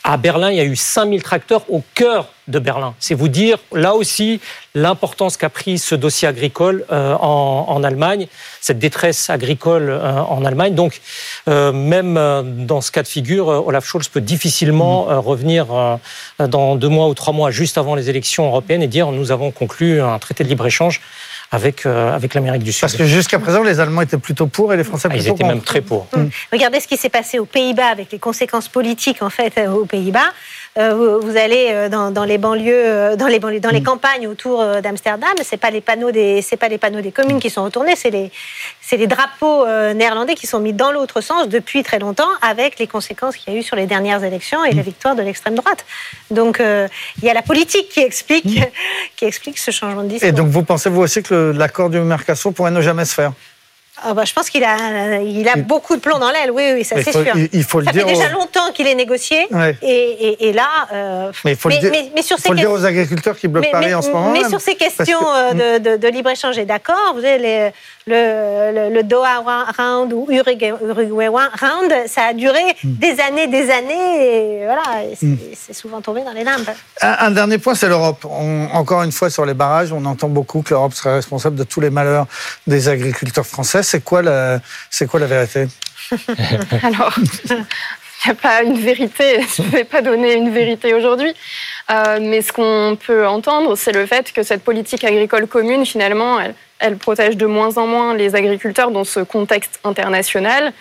[0.08, 2.94] À Berlin, il y a eu 5000 tracteurs au cœur de Berlin.
[3.00, 4.40] C'est vous dire, là aussi,
[4.76, 8.28] l'importance qu'a pris ce dossier agricole euh, en, Allemagne,
[8.60, 10.76] cette détresse agricole euh, en Allemagne.
[10.76, 11.00] Donc,
[11.48, 12.14] euh, même
[12.66, 15.14] dans ce cas de figure, Olaf Scholz peut difficilement mmh.
[15.14, 15.66] revenir
[16.38, 19.50] dans deux mois ou trois mois, juste avant les élections européennes, et dire nous avons
[19.50, 21.00] conclu un traité de libre-échange
[21.50, 22.82] avec, euh, avec l'Amérique du Sud.
[22.82, 25.30] Parce que jusqu'à présent, les Allemands étaient plutôt pour et les Français ah, plutôt Ils
[25.30, 26.06] étaient même très pour.
[26.12, 26.26] Mmh.
[26.52, 30.32] Regardez ce qui s'est passé aux Pays-Bas avec les conséquences politiques en fait aux Pays-Bas.
[30.78, 33.84] Euh, vous, allez euh, dans, les banlieues, euh, dans les banlieues, dans les mm.
[33.84, 37.48] campagnes autour d'Amsterdam, c'est pas les panneaux des, c'est pas les panneaux des communes qui
[37.48, 38.30] sont retournés, c'est les,
[38.82, 42.86] c'est les drapeaux néerlandais qui sont mis dans l'autre sens depuis très longtemps, avec les
[42.86, 44.84] conséquences qu'il y a eu sur les dernières élections et la mm.
[44.84, 45.86] victoire de l'extrême droite.
[46.30, 48.64] Donc il y a la politique qui explique, mm.
[49.16, 50.28] qui explique ce changement de discours.
[50.28, 53.32] Et donc vous pensez vous aussi que l'accord du Mercosur pourrait ne jamais se faire?
[54.02, 56.84] Ah bah, je pense qu'il a, il a beaucoup de plomb dans l'aile, oui, oui,
[56.84, 57.24] ça c'est sûr.
[57.52, 59.48] Il, faut le ça fait déjà longtemps qu'il est négocié.
[59.82, 60.68] Et, et, là.
[60.92, 63.94] Euh, mais il faut, le, dire, sur faut le dire aux agriculteurs qui bloquent Paris
[63.94, 64.32] en ce moment.
[64.32, 67.70] Mais sur ces questions euh, de, de, libre-échange, d'accord, vous avez les,
[68.08, 69.40] le, le, Doha
[69.76, 72.92] Round ou Uruguay Round, ça a duré hmm.
[72.98, 74.82] des années, des années, et voilà,
[75.20, 75.34] hmm.
[75.54, 76.68] c'est souvent tombé dans les limbes.
[77.02, 78.24] Un, dernier point, c'est l'Europe.
[78.24, 81.80] Encore une fois, sur les barrages, on entend beaucoup que l'Europe serait responsable de tous
[81.80, 82.26] les malheurs
[82.68, 83.82] des agriculteurs français.
[83.82, 85.66] C'est quoi la, c'est quoi la vérité?
[86.84, 87.56] Alors, il
[88.24, 89.40] n'y a pas une vérité.
[89.56, 91.34] Je ne vais pas donner une vérité aujourd'hui.
[91.90, 96.38] Euh, mais ce qu'on peut entendre, c'est le fait que cette politique agricole commune, finalement,
[96.38, 100.72] elle, elle protège de moins en moins les agriculteurs dans ce contexte international.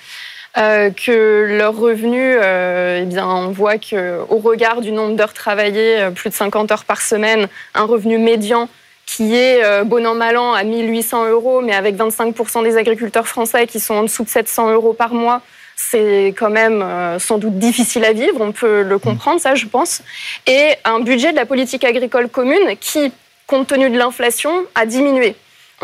[0.58, 6.00] Euh, que leurs revenus, euh, eh bien, on voit qu'au regard du nombre d'heures travaillées,
[6.00, 8.70] euh, plus de 50 heures par semaine, un revenu médian
[9.06, 13.68] qui est bon an mal an à 1800 euros, mais avec 25% des agriculteurs français
[13.68, 15.44] qui sont en dessous de 700 euros par mois,
[15.76, 16.84] c'est quand même
[17.20, 20.02] sans doute difficile à vivre, on peut le comprendre, ça je pense.
[20.48, 23.12] Et un budget de la politique agricole commune qui,
[23.46, 25.36] compte tenu de l'inflation, a diminué.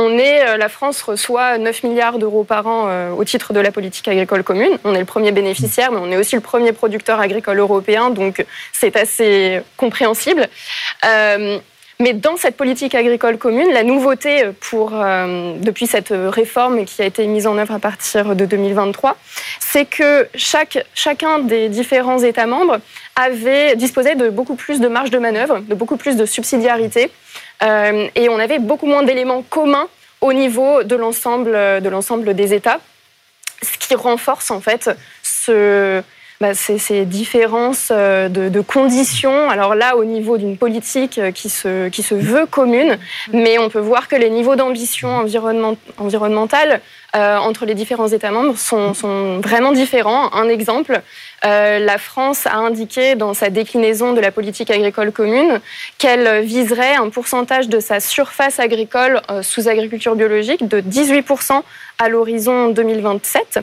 [0.03, 3.59] On est, euh, la France reçoit 9 milliards d'euros par an euh, au titre de
[3.59, 4.79] la politique agricole commune.
[4.83, 8.43] On est le premier bénéficiaire, mais on est aussi le premier producteur agricole européen, donc
[8.73, 10.47] c'est assez compréhensible.
[11.05, 11.59] Euh,
[11.99, 17.27] mais dans cette politique agricole commune, la nouveauté pour, depuis cette réforme qui a été
[17.27, 19.15] mise en œuvre à partir de 2023,
[19.59, 22.79] c'est que chacun des différents États membres
[23.15, 27.11] avait disposé de beaucoup plus de marge de manœuvre, de beaucoup plus de subsidiarité
[27.63, 29.87] euh, et on avait beaucoup moins d'éléments communs
[30.21, 32.79] au niveau de l'ensemble de l'ensemble des États,
[33.61, 34.89] ce qui renforce en fait
[35.23, 36.01] ce,
[36.41, 39.49] bah, ces, différences euh, de, conditions.
[39.49, 42.97] Alors là, au niveau d'une politique qui se, qui se veut commune,
[43.31, 45.23] mais on peut voir que les niveaux d'ambition
[45.97, 46.81] environnementale
[47.13, 50.33] euh, entre les différents États membres sont, sont vraiment différents.
[50.33, 51.01] Un exemple,
[51.43, 55.59] euh, la France a indiqué dans sa déclinaison de la politique agricole commune
[55.97, 61.61] qu'elle viserait un pourcentage de sa surface agricole euh, sous agriculture biologique de 18%
[61.99, 63.59] à l'horizon 2027,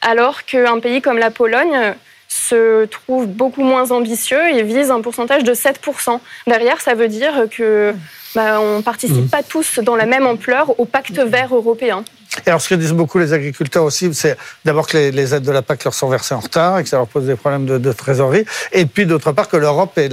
[0.00, 1.94] alors qu'un pays comme la Pologne
[2.34, 6.18] se trouve beaucoup moins ambitieux et vise un pourcentage de 7%.
[6.46, 7.94] Derrière, ça veut dire que
[8.34, 9.28] bah, on ne participe mmh.
[9.28, 12.04] pas tous dans la même ampleur au pacte vert européen.
[12.44, 15.52] Et alors, ce que disent beaucoup les agriculteurs aussi, c'est d'abord que les, aides de
[15.52, 17.92] la PAC leur sont versées en retard et que ça leur pose des problèmes de,
[17.92, 18.44] trésorerie.
[18.72, 20.08] Et puis, d'autre part, que l'Europe est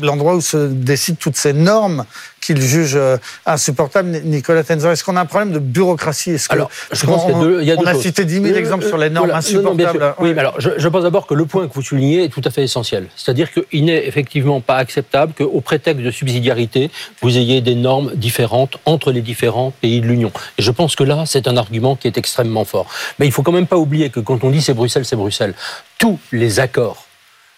[0.00, 2.04] l'endroit où se décident toutes ces normes
[2.42, 4.10] qu'ils jugent euh, insupportables.
[4.24, 6.32] Nicolas Tenzer, est-ce qu'on a un problème de bureaucratie?
[6.32, 7.32] Est-ce Alors, je pense qu'il
[7.64, 10.14] y a deux, On a cité 10 000 euh, exemples sur les normes insupportables.
[10.18, 12.42] oui, mais alors, je, je pense d'abord que le point que vous soulignez est tout
[12.44, 13.06] à fait essentiel.
[13.16, 16.90] C'est-à-dire qu'il n'est effectivement pas acceptable qu'au prétexte de subsidiarité,
[17.22, 20.32] vous ayez des normes différentes entre les différents pays de l'Union.
[20.58, 22.86] Et je pense que là, c'est un argument qui est extrêmement fort.
[23.18, 25.54] Mais il faut quand même pas oublier que quand on dit c'est Bruxelles, c'est Bruxelles,
[25.98, 27.06] tous les accords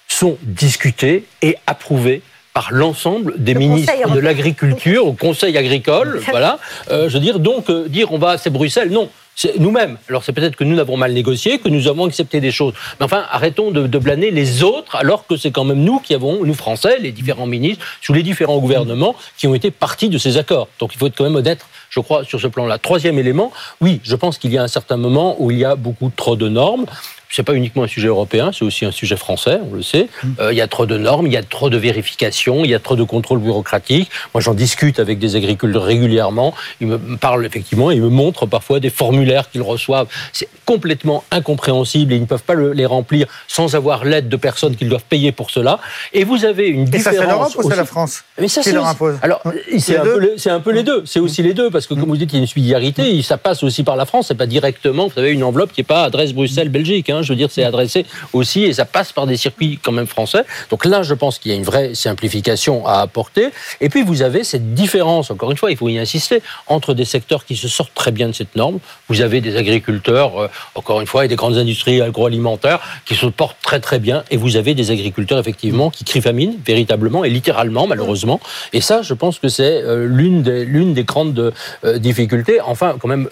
[0.08, 2.22] sont discutés et approuvés
[2.54, 6.20] par l'ensemble des ministres de l'agriculture au Conseil agricole.
[6.30, 6.60] voilà.
[6.90, 9.10] Euh, je veux dire, donc, euh, dire on va, c'est Bruxelles, non.
[9.36, 9.98] C'est nous-mêmes.
[10.08, 12.72] Alors c'est peut-être que nous avons mal négocié, que nous avons accepté des choses.
[13.00, 16.14] Mais enfin, arrêtons de, de blâmer les autres, alors que c'est quand même nous qui
[16.14, 20.18] avons, nous Français, les différents ministres, sous les différents gouvernements, qui ont été partis de
[20.18, 20.68] ces accords.
[20.78, 22.78] Donc il faut être quand même honnête, je crois, sur ce plan-là.
[22.78, 25.76] Troisième élément, oui, je pense qu'il y a un certain moment où il y a
[25.76, 26.86] beaucoup trop de normes
[27.34, 30.08] c'est pas uniquement un sujet européen, c'est aussi un sujet français, on le sait.
[30.22, 30.28] Mm.
[30.38, 32.74] Euh, il y a trop de normes, il y a trop de vérifications, il y
[32.74, 34.08] a trop de contrôles bureaucratiques.
[34.32, 36.54] Moi, j'en discute avec des agriculteurs régulièrement.
[36.80, 40.06] Ils me parlent effectivement, ils me montrent parfois des formulaires qu'ils reçoivent.
[40.32, 44.76] C'est complètement incompréhensible et ils ne peuvent pas les remplir sans avoir l'aide de personnes
[44.76, 45.80] qu'ils doivent payer pour cela.
[46.12, 47.14] Et vous avez une différence.
[47.14, 49.42] Et ça, c'est l'Europe ou c'est la France Mais ça, qui leur impose Alors,
[49.78, 51.02] c'est un, peu les deux.
[51.04, 53.22] C'est aussi les deux parce que, comme vous dites, il y a une subsidiarité.
[53.22, 54.26] Ça passe aussi par la France.
[54.28, 55.08] C'est pas directement.
[55.08, 57.10] Vous savez, une enveloppe qui n'est pas adresse Bruxelles-Belgique.
[57.10, 60.06] Hein je veux dire, c'est adressé aussi, et ça passe par des circuits quand même
[60.06, 60.44] français.
[60.70, 63.48] Donc là, je pense qu'il y a une vraie simplification à apporter.
[63.80, 67.04] Et puis, vous avez cette différence, encore une fois, il faut y insister, entre des
[67.04, 68.78] secteurs qui se sortent très bien de cette norme.
[69.08, 73.26] Vous avez des agriculteurs, euh, encore une fois, et des grandes industries agroalimentaires qui se
[73.26, 77.30] portent très très bien, et vous avez des agriculteurs, effectivement, qui crient famine, véritablement, et
[77.30, 78.40] littéralement, malheureusement.
[78.72, 81.52] Et ça, je pense que c'est euh, l'une des grandes
[81.84, 82.60] euh, difficultés.
[82.60, 83.28] Enfin, quand même,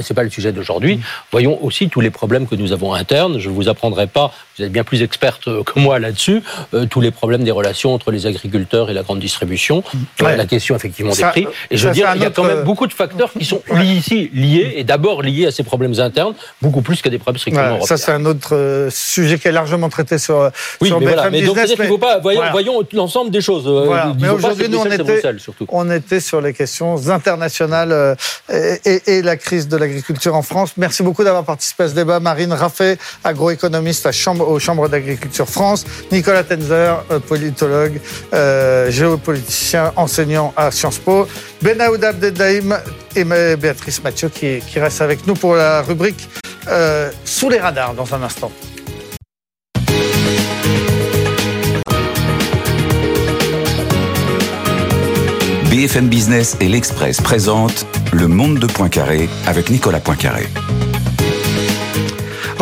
[0.00, 1.00] c'est pas le sujet d'aujourd'hui.
[1.30, 2.92] Voyons aussi tous les problèmes que nous avons
[3.38, 6.42] je ne vous apprendrai pas, vous êtes bien plus experte que moi là-dessus,
[6.74, 9.82] euh, tous les problèmes des relations entre les agriculteurs et la grande distribution,
[10.22, 11.46] euh, la question effectivement des prix.
[11.70, 14.30] Et je veux dire, il y a quand même beaucoup de facteurs qui sont ici
[14.34, 17.86] liés, et d'abord liés à ces problèmes internes, beaucoup plus qu'à des problèmes strictement européens.
[17.86, 21.30] Ça, c'est un autre euh, sujet qui est largement traité sur, oui, sur mais voilà.
[21.30, 23.66] mais donc, il faut pas, voyons, voyons l'ensemble des choses.
[24.18, 25.22] Mais aujourd'hui, nous, on était,
[25.68, 27.42] on était sur les questions internationales
[28.52, 30.72] et, et la crise de l'agriculture en France.
[30.76, 32.20] Merci beaucoup d'avoir participé à ce débat.
[32.20, 38.00] Marine Raffet, agroéconomiste à Chambre, aux Chambres d'agriculture France, Nicolas Tenzer, euh, politologue,
[38.32, 41.26] euh, géopoliticien, enseignant à Sciences Po,
[41.62, 42.78] Benaoud Abdeldaïm
[43.14, 46.28] et Béatrice Mathieu qui, qui reste avec nous pour la rubrique
[46.68, 48.50] euh, Sous les radars dans un instant.
[55.82, 60.46] BFM Business et l'Express présentent Le Monde de Poincaré avec Nicolas Poincaré.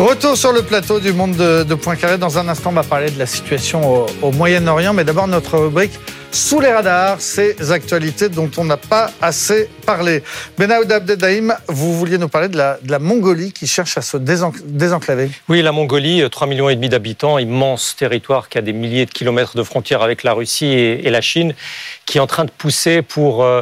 [0.01, 2.17] Retour sur le plateau du monde de, Poincaré.
[2.17, 4.93] Dans un instant, on va parler de la situation au, Moyen-Orient.
[4.93, 5.91] Mais d'abord, notre rubrique
[6.31, 10.23] sous les radars, ces actualités dont on n'a pas assez parlé.
[10.57, 15.29] Benaoud Abdedaïm, vous vouliez nous parler de la, Mongolie qui cherche à se désenclaver.
[15.47, 19.11] Oui, la Mongolie, 3 millions et demi d'habitants, immense territoire qui a des milliers de
[19.11, 21.53] kilomètres de frontières avec la Russie et, la Chine,
[22.07, 23.43] qui est en train de pousser pour...
[23.43, 23.61] Euh,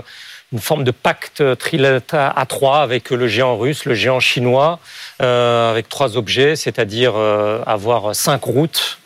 [0.51, 4.79] une forme de pacte trilatéral à trois avec le géant russe, le géant chinois,
[5.21, 8.98] euh, avec trois objets, c'est-à-dire euh, avoir cinq routes,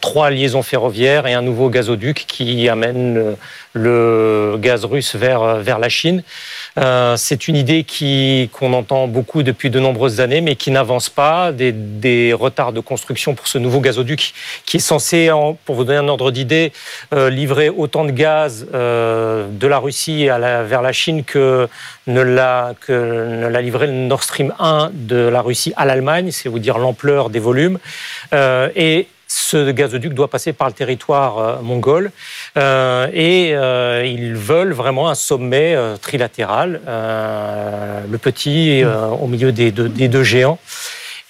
[0.00, 3.36] trois liaisons ferroviaires et un nouveau gazoduc qui amène
[3.74, 6.22] le gaz russe vers, vers la Chine.
[6.78, 11.08] Euh, c'est une idée qui, qu'on entend beaucoup depuis de nombreuses années, mais qui n'avance
[11.08, 11.52] pas.
[11.52, 15.30] Des, des, retards de construction pour ce nouveau gazoduc qui est censé,
[15.64, 16.72] pour vous donner un ordre d'idée,
[17.12, 21.68] euh, livrer autant de gaz euh, de la Russie vers la Chine que
[22.06, 26.30] ne l'a, que ne l'a livré le Nord Stream 1 de la Russie à l'Allemagne.
[26.30, 27.78] C'est vous dire l'ampleur des volumes.
[28.32, 32.12] et ce gazoduc doit passer par le territoire euh, mongol
[32.56, 40.22] euh, et euh, ils veulent vraiment un sommet trilatéral, le petit au milieu des deux
[40.22, 40.58] géants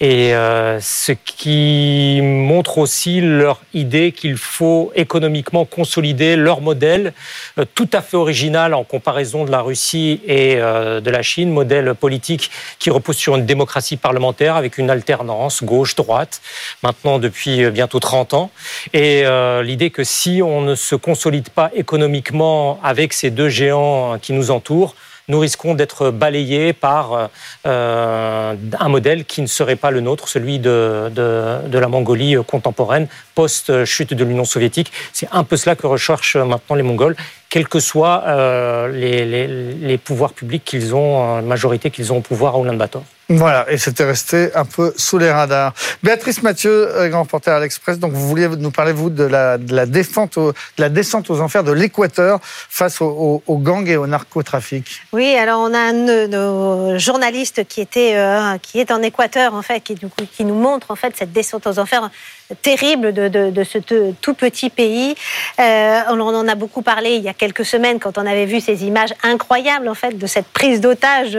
[0.00, 7.12] et euh, ce qui montre aussi leur idée qu'il faut économiquement consolider leur modèle
[7.58, 11.50] euh, tout à fait original en comparaison de la Russie et euh, de la Chine,
[11.50, 16.42] modèle politique qui repose sur une démocratie parlementaire avec une alternance gauche-droite,
[16.82, 18.50] maintenant depuis bientôt 30 ans.
[18.92, 19.24] Et
[19.62, 24.50] l'idée que si on ne se consolide pas économiquement avec ces deux géants qui nous
[24.50, 24.94] entourent,
[25.28, 27.30] nous risquons d'être balayés par
[27.66, 33.08] euh, un modèle qui ne serait pas le nôtre, celui de, de, la Mongolie contemporaine,
[33.34, 34.92] post-chute de l'Union soviétique.
[35.12, 37.16] C'est un peu cela que recherchent maintenant les Mongols,
[37.50, 42.20] quels que soient euh, les, les, pouvoirs publics qu'ils ont, la majorité qu'ils ont au
[42.20, 43.02] pouvoir à Ulaanbaatar.
[43.30, 45.72] Voilà, et c'était resté un peu sous les radars.
[46.02, 49.56] Béatrice Mathieu, euh, grand reporter à l'Express, donc vous vouliez nous parler, vous, de la,
[49.86, 55.02] descente aux enfers de l'Équateur face aux au, gangs et au narcotrafic.
[55.14, 59.54] Oui, alors on a un de nos journalistes qui, était, euh, qui est en Équateur,
[59.54, 59.96] en fait, qui,
[60.44, 62.10] nous montre en fait cette descente aux enfers
[62.60, 65.14] terrible de, de, ce tout petit pays.
[65.58, 68.60] Euh, on en a beaucoup parlé il y a quelques semaines quand on avait vu
[68.60, 71.38] ces images incroyables en fait de cette prise d'otage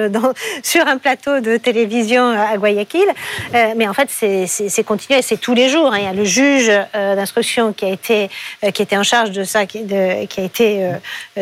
[0.64, 3.06] sur un plateau de télévision télévision à Guayaquil.
[3.52, 5.92] mais en fait, c'est continué, c'est tous les jours.
[5.94, 5.98] Hein.
[6.00, 8.30] Il y a le juge d'instruction qui a été
[8.74, 10.90] qui était en charge de ça, qui, a été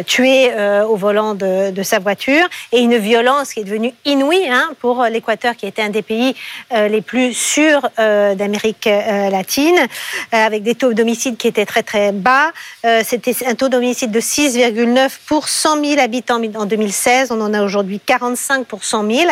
[0.05, 0.51] tué
[0.89, 5.03] au volant de, de, sa voiture, et une violence qui est devenue inouïe hein, pour
[5.03, 6.35] l'Équateur, qui était un des pays
[6.71, 8.89] les plus sûrs d'Amérique
[9.31, 9.79] latine,
[10.31, 12.51] avec des taux d'homicide qui étaient très très bas.
[13.03, 17.31] C'était un taux d'homicide de 6,9 pour 100 000 habitants en 2016.
[17.31, 19.31] On en a aujourd'hui 45 pour 100 000.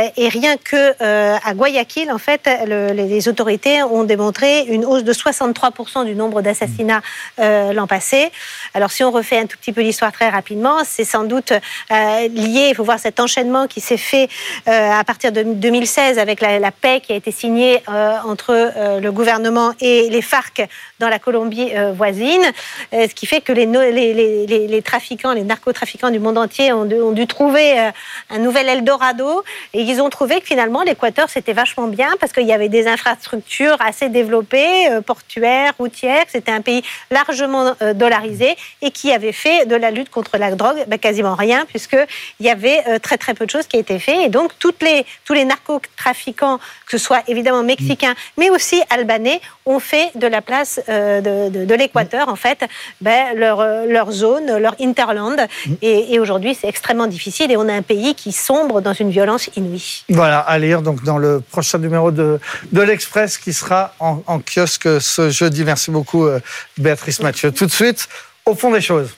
[0.00, 5.04] Euh, et rien que euh, à Guayaquil, en fait, les autorités ont démontré une hausse
[5.04, 7.02] de 63% du nombre d'assassinats
[7.38, 8.30] euh, l'an passé.
[8.74, 11.52] Alors, si on refait un tout petit peu l'histoire très rapidement, c'est sans doute
[11.90, 12.68] lié.
[12.70, 14.28] Il faut voir cet enchaînement qui s'est fait
[14.66, 17.82] à partir de 2016 avec la, paix qui a été signée
[18.24, 22.42] entre le gouvernement et les FARC dans la Colombie voisine,
[22.92, 27.90] ce qui fait que les, trafiquants, les narcotrafiquants du monde entier ont, dû trouver
[28.30, 29.42] un nouvel Eldorado
[29.74, 32.86] et ils ont trouvé que finalement l'Équateur c'était vachement bien parce qu'il y avait des
[32.86, 39.32] infrastructures assez développées, euh, portuaires, routières, c'était un pays largement euh, dollarisé et qui avait
[39.32, 43.34] fait de la lutte contre la drogue ben, quasiment rien puisqu'il y avait très très
[43.34, 44.26] peu de choses qui étaient faites.
[44.26, 49.40] Et donc toutes les, tous les narcotrafiquants, que ce soit évidemment mexicains mais aussi albanais,
[49.66, 52.64] ont fait de la place de, de, l'Équateur en fait
[53.00, 55.46] ben, leur, leur zone, leur interland
[55.82, 59.48] et, aujourd'hui, c'est extrêmement difficile et on a un pays qui sombre dans une violence
[59.56, 59.79] inouïe.
[60.08, 62.38] Voilà, à lire donc dans le prochain numéro de,
[62.72, 65.64] de l'Express qui sera en, kiosque ce jeudi.
[65.64, 66.40] Merci beaucoup, euh,
[66.78, 67.52] Béatrice Mathieu.
[67.52, 68.08] Tout de suite,
[68.46, 69.10] au fond des choses.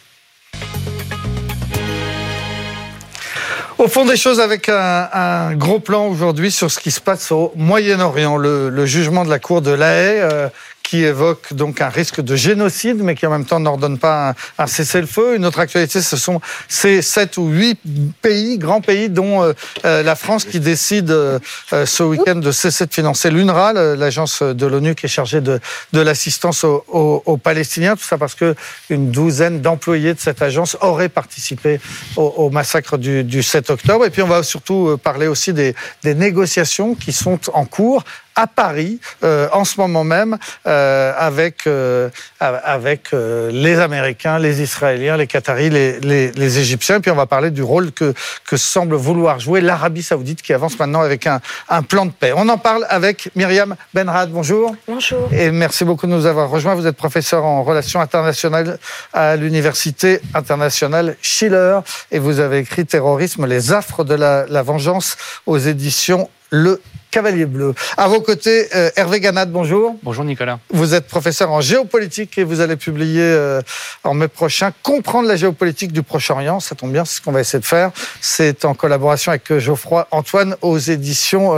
[3.79, 7.53] Au fond des choses, avec un, gros plan aujourd'hui sur ce qui se passe au
[7.57, 10.49] Moyen-Orient, le, le, jugement de la Cour de La Haye euh,
[10.83, 14.67] qui évoque donc un risque de génocide, mais qui en même temps n'ordonne pas un,
[14.67, 15.37] cessez-le-feu.
[15.37, 17.79] Une autre actualité, ce sont ces sept ou huit
[18.21, 19.53] pays, grands pays, dont euh,
[19.85, 21.39] euh, la France qui décide euh,
[21.71, 25.61] ce week-end de cesser de financer l'UNRWA, l'agence de l'ONU qui est chargée de,
[25.93, 27.97] de l'assistance aux, Palestiniens.
[27.97, 28.55] Tout ça parce que
[28.91, 31.81] une douzaine d'employés de cette agence auraient participé
[32.17, 34.05] au, massacre du, du, 7 octobre.
[34.05, 35.75] Et puis on va surtout parler aussi des
[36.05, 38.05] négociations qui sont en cours
[38.37, 42.09] à Paris euh, en ce moment même euh, avec euh,
[42.39, 47.01] avec euh, les Américains, les Israéliens, les Qataris, les, les, les, Égyptiens.
[47.01, 48.15] Puis on va parler du rôle que
[48.47, 52.33] que semble vouloir jouer l'Arabie Saoudite qui avance maintenant avec un, un plan de paix.
[52.35, 54.31] On en parle avec Myriam Benrad.
[54.31, 54.75] Bonjour.
[54.87, 55.29] Bonjour.
[55.33, 56.75] Et merci beaucoup de nous avoir rejoints.
[56.75, 58.79] Vous êtes professeur en relations internationales
[59.13, 61.81] à l'université internationale Schiller
[62.11, 65.17] et vous avez écrit Terrorisme, les affres de la, la vengeance
[65.47, 66.81] aux éditions Le
[67.13, 67.75] Cavalier Bleu.
[67.99, 69.97] À vos côtés, euh, Hervé Ganat, bonjour.
[70.03, 70.59] Bonjour Nicolas.
[70.71, 73.61] Vous êtes professeur en géopolitique et vous allez publier euh,
[74.03, 76.59] en mai prochain Comprendre la géopolitique du Proche-Orient.
[76.61, 77.91] Ça tombe bien, c'est ce qu'on va essayer de faire.
[78.23, 81.53] C'est en collaboration avec euh, Geoffroy Antoine aux éditions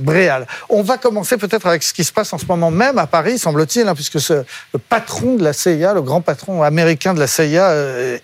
[0.00, 0.46] Bréal.
[0.68, 3.38] On va commencer peut-être avec ce qui se passe en ce moment même à Paris,
[3.38, 4.32] semble-t-il, hein, puisque ce,
[4.72, 7.72] le patron de la CIA, le grand patron américain de la CIA,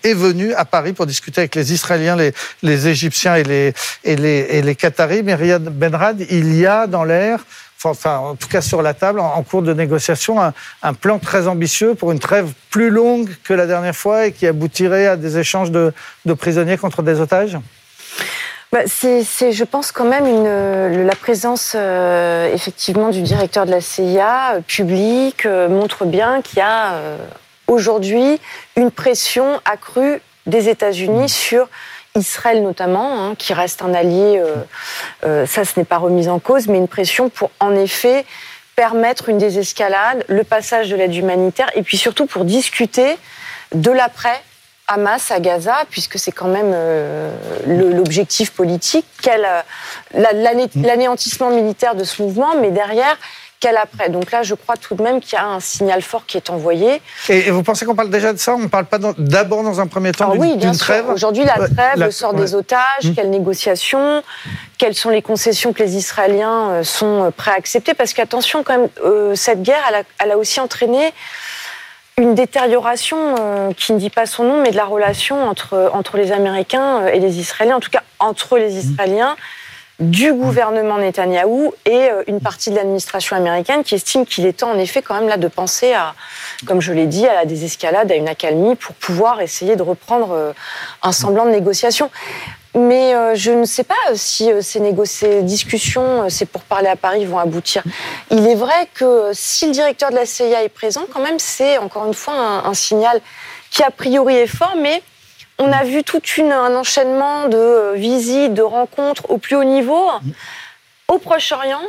[0.03, 3.73] est venu à Paris pour discuter avec les Israéliens, les, les Égyptiens et les,
[4.03, 5.23] et les, et les Qataris.
[5.23, 7.45] Myriam Benrad, il y a dans l'air,
[7.83, 11.95] enfin en tout cas sur la table, en, cours de négociation, un, plan très ambitieux
[11.95, 15.71] pour une trêve plus longue que la dernière fois et qui aboutirait à des échanges
[15.71, 15.93] de,
[16.37, 17.57] prisonniers contre des otages?
[18.71, 23.81] Bah, c'est, je pense, quand même une, la présence euh, effectivement du directeur de la
[23.81, 26.93] CIA euh, public euh, montre bien qu'il y a
[27.67, 28.39] aujourd'hui
[28.77, 31.67] une pression accrue des États-Unis sur
[32.15, 34.55] Israël notamment, hein, qui reste un allié, euh,
[35.23, 38.25] euh, ça ce n'est pas remis en cause, mais une pression pour en effet
[38.75, 43.17] permettre une désescalade, le passage de l'aide humanitaire, et puis surtout pour discuter
[43.73, 44.41] de l'après
[44.87, 47.31] Hamas à Gaza, puisque c'est quand même euh,
[47.65, 49.05] l'objectif politique,
[50.13, 53.17] l'anéantissement militaire de ce mouvement, mais derrière,
[53.61, 54.09] qu'elle après.
[54.09, 56.49] Donc là, je crois tout de même qu'il y a un signal fort qui est
[56.49, 57.01] envoyé.
[57.29, 58.55] Et, vous pensez qu'on parle déjà de ça?
[58.55, 61.07] On ne parle pas d'abord dans un premier temps ah d'une trêve?
[61.09, 63.13] Aujourd'hui, la trêve, le sort des otages, mmh.
[63.13, 64.23] quelles négociations,
[64.77, 67.93] quelles sont les concessions que les Israéliens euh, sont euh, prêts à accepter?
[67.93, 71.13] Parce qu'attention, quand même, euh, cette guerre, elle a, elle a, aussi entraîné
[72.17, 76.31] une détérioration qui ne dit pas son nom, mais de la relation entre, entre les
[76.31, 78.95] Américains et les Israéliens, en tout cas entre les mmh.
[80.01, 84.71] Du gouvernement Netanyahou et euh, une partie de l'administration américaine qui estime qu'il est temps,
[84.71, 86.15] en effet, quand même là de penser à,
[86.65, 90.31] comme je l'ai dit, à la désescalade, à une accalmie pour pouvoir essayer de reprendre
[90.31, 90.53] euh,
[91.03, 92.09] un semblant de négociation.
[92.73, 97.37] Mais euh, je ne sais pas si ces, discussions, c'est pour parler à Paris, vont
[97.37, 97.83] aboutir.
[98.31, 101.77] Il est vrai que si le directeur de la CIA est présent, quand même, c'est
[101.77, 103.21] encore une fois un, un signal
[103.69, 105.03] qui a priori est fort, mais
[105.61, 110.09] on a vu tout un enchaînement de euh, visites, de rencontres au plus haut niveau,
[111.07, 111.81] au Proche-Orient,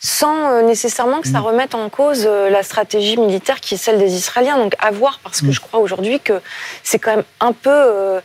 [0.00, 1.44] sans euh, nécessairement que ça Mm.
[1.46, 4.58] remette en cause euh, la stratégie militaire qui est celle des Israéliens.
[4.58, 5.46] Donc à voir, parce Mm.
[5.46, 6.40] que je crois aujourd'hui que
[6.82, 8.20] c'est quand même un peu euh,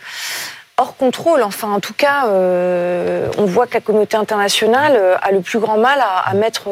[0.78, 1.44] hors contrôle.
[1.44, 5.78] Enfin, en tout cas, euh, on voit que la communauté internationale a le plus grand
[5.78, 6.70] mal à, à mettre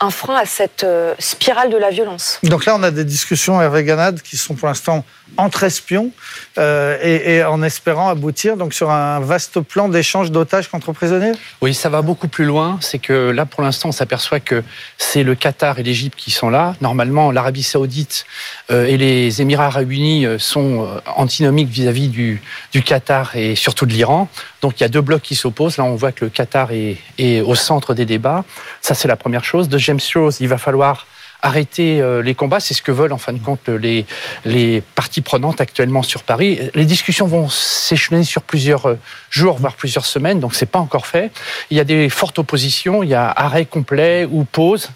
[0.00, 2.38] un frein à cette euh, spirale de la violence.
[2.42, 5.04] Donc là, on a des discussions avec Ganad qui sont pour l'instant
[5.36, 6.10] entre espions
[6.58, 11.32] euh, et, en espérant aboutir donc sur un vaste plan d'échange d'otages contre prisonniers?
[11.60, 12.78] Oui, ça va beaucoup plus loin.
[12.80, 14.62] C'est que là, pour l'instant, on s'aperçoit que
[14.98, 16.74] c'est le Qatar et l'Égypte qui sont là.
[16.80, 18.26] Normalement, l'Arabie Saoudite
[18.70, 23.54] euh, et les Émirats Arabes Unis euh, sont euh, antinomiques vis-à-vis du, du Qatar et
[23.54, 24.28] surtout de l'Iran.
[24.60, 25.76] Donc, il y a deux blocs qui s'opposent.
[25.76, 28.44] Là, on voit que le Qatar est, est au centre des débats.
[28.80, 29.68] Ça, c'est la première chose.
[29.68, 31.06] Deuxième chose, il va falloir
[31.42, 32.60] arrêter euh, les combats.
[32.60, 34.06] C'est ce que veulent en fin de compte les,
[34.44, 36.70] les parties prenantes actuellement sur Paris.
[36.74, 41.06] Les discussions vont s'échelonner sur plusieurs euh, jours, voire plusieurs semaines, donc c'est pas encore
[41.06, 41.30] fait.
[41.70, 44.90] Il y a des fortes oppositions, il y a arrêt complet ou pause.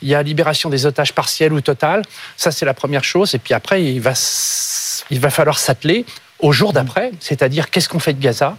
[0.00, 2.02] Il y a libération des otages partiels ou totale.
[2.36, 3.34] Ça, c'est la première chose.
[3.34, 4.12] Et puis après, il va,
[5.10, 6.06] il va falloir s'atteler
[6.38, 8.56] au jour d'après, c'est-à-dire qu'est-ce qu'on fait de Gaza,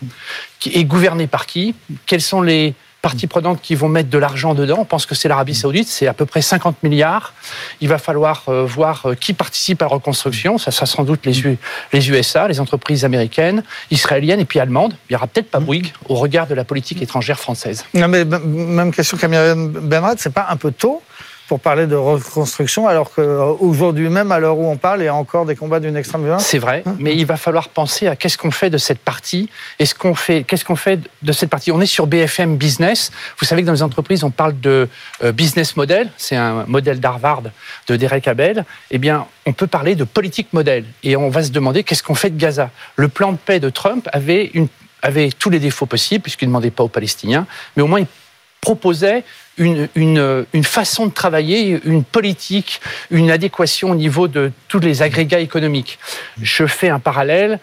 [0.60, 1.76] qui est gouverné par qui,
[2.06, 4.78] quelles sont les parties prenantes qui vont mettre de l'argent dedans.
[4.80, 7.34] On pense que c'est l'Arabie Saoudite, c'est à peu près 50 milliards.
[7.82, 10.58] Il va falloir euh, voir euh, qui participe à la reconstruction.
[10.58, 14.94] Ça sera sans doute les, USA, les entreprises américaines, israéliennes et puis allemandes.
[15.10, 17.86] Il n'y aura peut-être pas Bouygues au regard de la politique étrangère française.
[17.94, 21.02] Non, mais même question qu'à Myriam Benrad, c'est pas un peu tôt
[21.48, 25.16] pour parler de reconstruction alors qu'aujourd'hui même, à l'heure où on parle, il y a
[25.16, 28.38] encore des combats d'une extrême violence C'est vrai, mais il va falloir penser à qu'est-ce
[28.38, 29.50] qu'on fait de cette partie.
[29.80, 31.72] Est-ce qu'on fait, qu'est-ce qu'on fait de cette partie?
[31.72, 33.12] On est sur BFM Business.
[33.40, 34.90] Vous savez que dans les entreprises, on parle de
[35.24, 36.10] euh, business model.
[36.18, 37.44] C'est un modèle d'Harvard
[37.88, 38.66] de Derek Abel.
[38.92, 40.86] Eh bien, on peut parler de politique modèle.
[41.04, 42.70] Et on va se demander qu'est-ce qu'on fait de Gaza.
[42.96, 44.68] Le plan de paix de Trump avait une
[45.04, 47.46] avait tous les défauts possibles, puisqu'il ne demandait pas aux Palestiniens,
[47.76, 48.08] mais au moins il
[48.62, 49.24] proposait
[49.58, 52.80] une, une, une façon de travailler, une politique,
[53.12, 56.00] une adéquation au niveau de tous les agrégats économiques.
[56.42, 57.60] Je fais un parallèle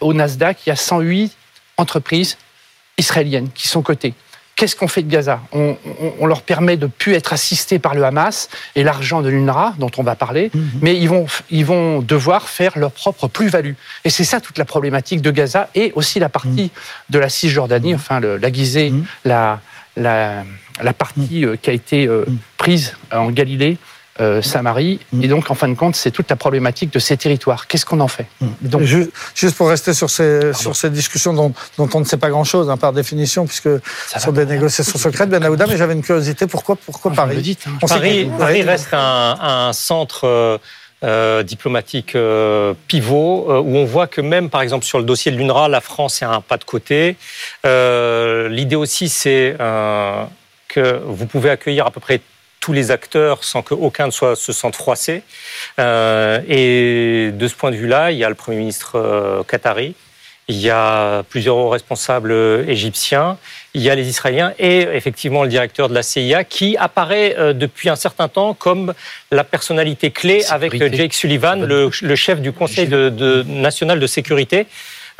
[0.00, 1.32] au Nasdaq, il y a 108
[1.76, 2.38] entreprises
[2.96, 4.14] israéliennes qui sont cotées.
[4.56, 5.40] Qu'est-ce qu'on fait de Gaza?
[5.52, 9.28] On, on- on leur permet de plus être assistés par le Hamas et l'argent de
[9.28, 10.50] l'UNRWA, dont on va parler,
[10.82, 13.74] mais ils vont, ils vont devoir faire leur propre plus-value.
[14.04, 16.72] Et c'est ça toute la problématique de Gaza et aussi la partie
[17.08, 18.92] de la Cisjordanie, enfin le- la Gizeh,
[19.24, 19.60] la,
[19.96, 20.44] la,
[20.82, 22.24] la partie euh, qui a été euh,
[22.56, 23.78] prise en Galilée,
[24.20, 24.98] euh, Samarie.
[25.22, 27.68] Et donc, en fin de compte, c'est toute la problématique de ces territoires.
[27.68, 28.26] Qu'est-ce qu'on en fait
[28.60, 32.16] donc, Ju- Juste pour rester sur ces, sur ces discussions dont, dont on ne sait
[32.16, 35.92] pas grand-chose, hein, par définition, puisque ce sont des négociations secrètes, Ben Aouda, mais j'avais
[35.94, 36.48] une curiosité.
[36.48, 40.58] Pourquoi, pourquoi Paris On sait Paris, que- Paris reste un, un centre
[41.04, 45.30] euh, diplomatique euh, pivot euh, où on voit que même, par exemple, sur le dossier
[45.30, 47.16] de l'UNRWA, la France est un pas de côté.
[47.64, 49.56] L'idée aussi, c'est
[50.68, 52.20] que vous pouvez accueillir à peu près
[52.58, 55.22] tous les acteurs sans qu'aucun ne se sente froissé.
[55.78, 59.94] Et de ce point de vue-là, il y a le Premier ministre qatari,
[60.48, 63.36] il y a plusieurs responsables euh, égyptiens,
[63.74, 67.52] il y a les Israéliens et effectivement le directeur de la CIA qui apparaît euh,
[67.52, 68.94] depuis un certain temps comme
[69.30, 74.00] la personnalité clé avec euh, Jake Sullivan, le, le chef du Conseil de, de- national
[74.00, 74.66] de sécurité.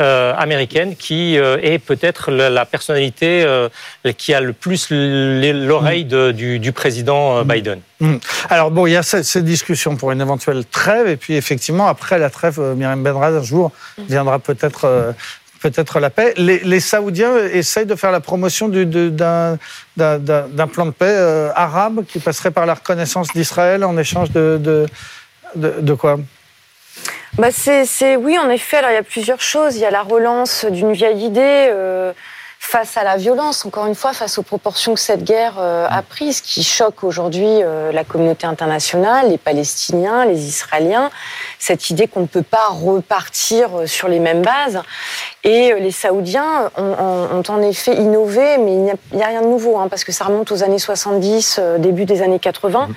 [0.01, 3.68] Euh, américaine qui euh, est peut-être la, la personnalité euh,
[4.16, 7.80] qui a le plus l'oreille du, du président euh, Biden.
[8.01, 8.18] Hmm.
[8.49, 12.18] Alors bon, il y a ces discussions pour une éventuelle trêve, et puis effectivement, après
[12.18, 13.72] la trêve, euh, Myriam Benrad, un jour,
[14.09, 15.12] viendra peut-être euh,
[15.61, 16.34] peut-être la paix.
[16.36, 19.59] Les, les Saoudiens essayent de faire la promotion d'un
[19.96, 24.86] plan de paix euh, arabe qui passerait par la reconnaissance d'Israël en échange de, de,
[25.57, 26.20] de, de quoi?
[27.36, 28.78] Bah c'est, oui, en effet.
[28.78, 29.76] Alors il y a plusieurs choses.
[29.76, 32.12] Il y a la relance d'une vieille idée euh,
[32.59, 33.64] face à la violence.
[33.64, 37.46] Encore une fois, face aux proportions que cette guerre euh, a prises, qui choque aujourd'hui
[37.46, 41.11] euh, la communauté internationale, les Palestiniens, les Israéliens.
[41.61, 44.82] Cette idée qu'on ne peut pas repartir euh, sur les mêmes bases.
[45.44, 48.82] Et les Saoudiens ont, ont- ont en effet innové, mais il
[49.16, 52.05] n'y a, rien de nouveau, hein, parce que ça remonte aux années 70, euh, début
[52.05, 52.88] des années 80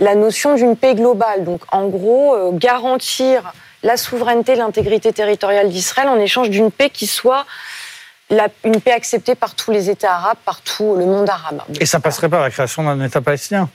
[0.00, 1.44] la notion d'une paix globale.
[1.44, 7.06] Donc, en gros, euh, garantir la souveraineté, l'intégrité territoriale d'Israël en échange d'une paix qui
[7.06, 7.44] soit
[8.30, 11.62] la- une paix acceptée par tous les États arabes, par tout le monde arabe.
[11.80, 13.68] Et ça passerait par la création d'un État palestinien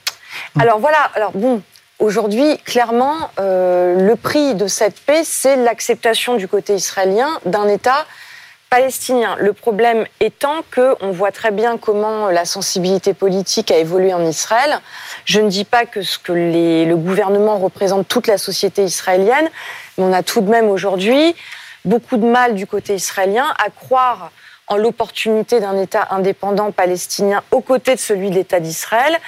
[0.60, 1.62] Alors voilà, alors bon,
[1.98, 8.06] aujourd'hui, clairement, euh, le prix de cette paix, c'est l'acceptation du côté israélien d'un État
[8.70, 9.36] palestinien.
[9.38, 14.24] Le problème étant que on voit très bien comment la sensibilité politique a évolué en
[14.26, 14.80] Israël.
[15.24, 19.48] Je ne dis pas que ce que les- le gouvernement représente toute la société israélienne,
[19.96, 21.36] mais on a tout de même aujourd'hui
[21.84, 24.30] beaucoup de mal du côté israélien à croire
[24.66, 29.18] en l'opportunité d'un État indépendant palestinien aux côtés de celui de l'État d'Israël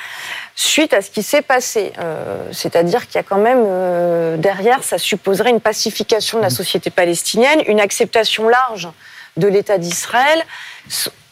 [0.54, 1.92] suite à ce qui s'est passé.
[1.98, 6.48] Euh, c'est-à-dire qu'il y a quand même euh, derrière, ça supposerait une pacification de la
[6.48, 8.88] société palestinienne, une acceptation large
[9.36, 10.42] de l'État d'Israël.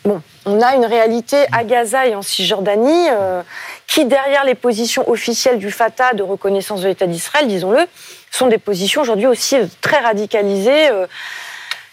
[0.04, 3.42] Bon, on a une réalité à Gaza et en Cisjordanie euh,
[3.86, 7.86] qui, derrière les positions officielles du Fatah de reconnaissance de l'État d'Israël, disons-le,
[8.30, 10.90] sont des positions aujourd'hui aussi très radicalisées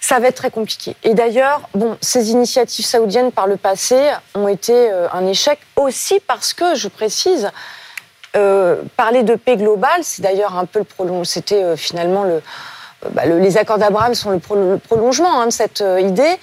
[0.02, 0.96] ça va être très compliqué.
[1.04, 6.20] Et d'ailleurs, bon, ces initiatives saoudiennes par le passé ont été euh, un échec aussi
[6.28, 7.52] parce que, je précise,
[8.36, 11.24] euh, parler de paix globale, c'est d'ailleurs un peu le prolongement.
[11.24, 12.26] C'était euh, finalement
[13.12, 16.36] bah, le, les accords d'Abraham sont le, prolongement hein, de cette idée.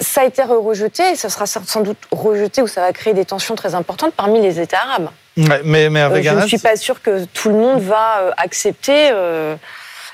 [0.00, 3.24] Ça a été rejeté et ça sera sans doute rejeté ou ça va créer des
[3.24, 5.10] tensions très importantes parmi les États arabes.
[5.36, 9.12] mais, mais je ne suis pas sûre que tout le monde va accepter.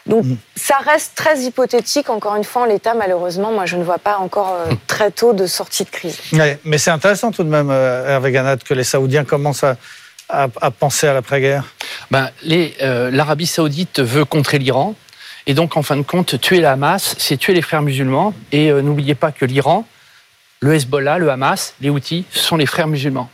[0.09, 0.37] Donc mm.
[0.57, 2.11] ça reste très hypothétique.
[2.11, 4.79] Encore une fois, en l'état, malheureusement, moi, je ne vois pas encore euh, mm.
[4.87, 6.19] très tôt de sortie de crise.
[6.65, 11.07] mais c'est intéressant tout de même, euh, Hervé Ganat, que les Saoudiens commencent à, penser
[11.07, 11.65] à l'après-guerre.
[12.11, 12.31] Ben,
[12.83, 14.95] euh, L'Arabie saoudite veut contrer l'Iran.
[15.49, 18.33] Et donc, en fin de compte, tuer la Hamas, c'est tuer les frères musulmans.
[18.53, 19.85] Et n'oubliez pas que l'Iran,
[20.61, 23.29] le Hezbollah, le Hamas, les Houthis, ce sont les frères musulmans.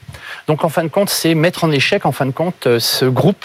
[0.47, 3.45] Donc, en fin de compte, c'est mettre en échec, en fin de compte, ce groupe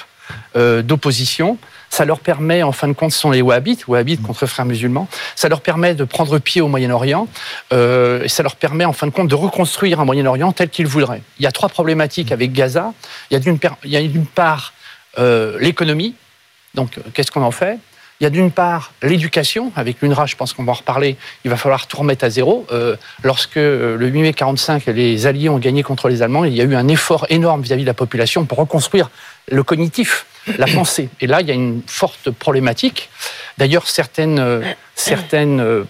[0.55, 1.57] d'opposition
[1.89, 5.07] ça leur permet, en fin de compte, ce sont les Wahhabites, Wahhabites contre frères musulmans.
[5.35, 7.27] Ça leur permet de prendre pied au Moyen-Orient.
[7.73, 10.87] Euh, et ça leur permet, en fin de compte, de reconstruire un Moyen-Orient tel qu'ils
[10.87, 11.21] voudraient.
[11.39, 12.93] Il y a trois problématiques avec Gaza.
[13.31, 13.37] Il y
[13.97, 14.73] a d'une part
[15.17, 16.13] euh, l'économie.
[16.75, 17.79] Donc, euh, qu'est-ce qu'on en fait?
[18.19, 21.15] Il y a d'une part l'éducation, avec l'UNRWA, je pense qu'on va en reparler,
[21.45, 22.65] il va falloir tout remettre à zéro.
[22.71, 26.61] Euh, lorsque le 8 mai 45, les Alliés ont gagné contre les Allemands, il y
[26.61, 29.09] a eu un effort énorme vis à -vis de la population pour reconstruire
[29.51, 30.25] le cognitif
[30.57, 31.09] la pensée.
[31.19, 33.09] Et là, il y a une forte problématique.
[33.57, 34.61] D'ailleurs, certaines, euh,
[34.95, 35.83] certaines, euh,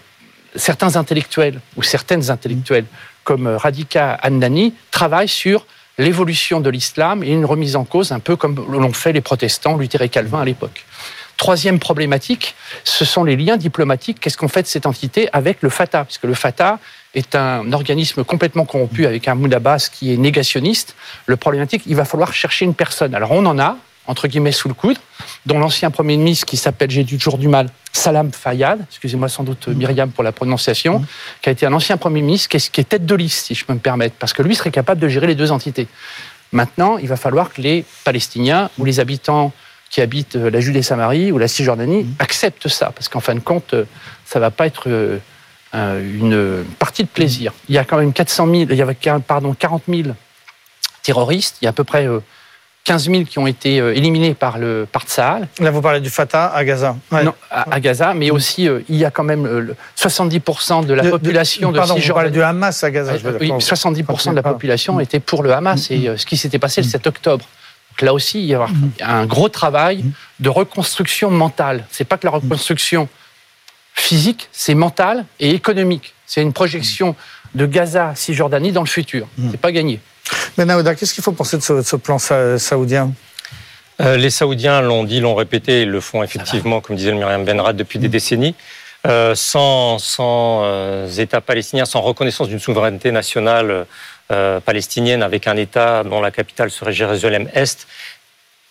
[0.54, 2.86] certains intellectuels ou certaines intellectuelles,
[3.24, 5.66] comme euh, Radhika Andani, travaillent sur
[5.98, 9.76] l'évolution de l'islam et une remise en cause, un peu comme l'ont fait les protestants,
[9.76, 10.84] Luther et Calvin à l'époque.
[11.40, 14.20] Troisième problématique, ce sont les liens diplomatiques.
[14.20, 16.04] Qu'est-ce qu'on fait de cette entité avec le Fatah?
[16.04, 16.78] Puisque le Fatah
[17.14, 20.96] est un organisme complètement corrompu avec un Moudabas qui est négationniste.
[21.24, 23.14] Le problématique, il va falloir chercher une personne.
[23.14, 24.98] Alors on en a, entre guillemets, sous le coude,
[25.46, 29.68] dont l'ancien Premier ministre, qui s'appelle, j'ai toujours du mal, Salam Fayyad, excusez-moi sans doute
[29.68, 31.06] euh, Myriam pour la prononciation, mmh.
[31.40, 33.72] qui a été un ancien Premier ministre, qui est, tête de liste, si je peux
[33.72, 35.88] me permettre, parce que lui serait capable de gérer les deux entités.
[36.52, 39.54] Maintenant, il va falloir que les Palestiniens ou les habitants
[39.90, 42.14] qui habitent euh, la Judée-Samarie ou la Cisjordanie mmh.
[42.20, 43.84] acceptent ça, parce qu'en fin de compte, euh,
[44.24, 44.88] ça ne va pas être
[45.72, 47.52] une partie de plaisir.
[47.68, 50.08] Il y a quand même 400 000, il y a pardon, 40 000
[51.02, 52.06] terroristes, il y a à peu près
[52.84, 55.48] 15 000 qui ont été euh, éliminés par le par Tsahal.
[55.60, 56.96] Là, vous parlez du Fatah à Gaza.
[57.12, 61.72] Non, à, Gaza, mais aussi euh, il y a quand même 70% de la population
[61.72, 63.12] de, pardon, Vous parlez du Hamas à Gaza.
[63.40, 66.80] oui, 70% de la population était pour le Hamas et euh, ce qui s'était passé
[66.80, 67.44] le 7 octobre.
[67.90, 68.66] Donc là aussi, il y a
[69.00, 70.04] un gros travail
[70.38, 71.84] de reconstruction mentale.
[71.90, 73.08] C'est pas que la reconstruction
[73.94, 76.14] physique, c'est mental et économique.
[76.26, 77.16] C'est une projection
[77.54, 79.26] de Gaza, Cisjordanie dans le futur.
[79.50, 80.00] C'est pas gagné.
[80.56, 83.12] Mais Naouda, qu'est-ce qu'il faut penser de ce, plan saoudien?
[84.00, 87.44] Euh, Les Saoudiens l'ont dit, l'ont répété, ils le font effectivement, comme disait le Myriam
[87.44, 88.54] Benrad, depuis des décennies.
[89.06, 93.86] Euh, sans, sans euh, État palestinien, sans reconnaissance d'une souveraineté nationale
[94.64, 97.86] palestinienne avec un État dont la capitale serait Jérusalem-Est,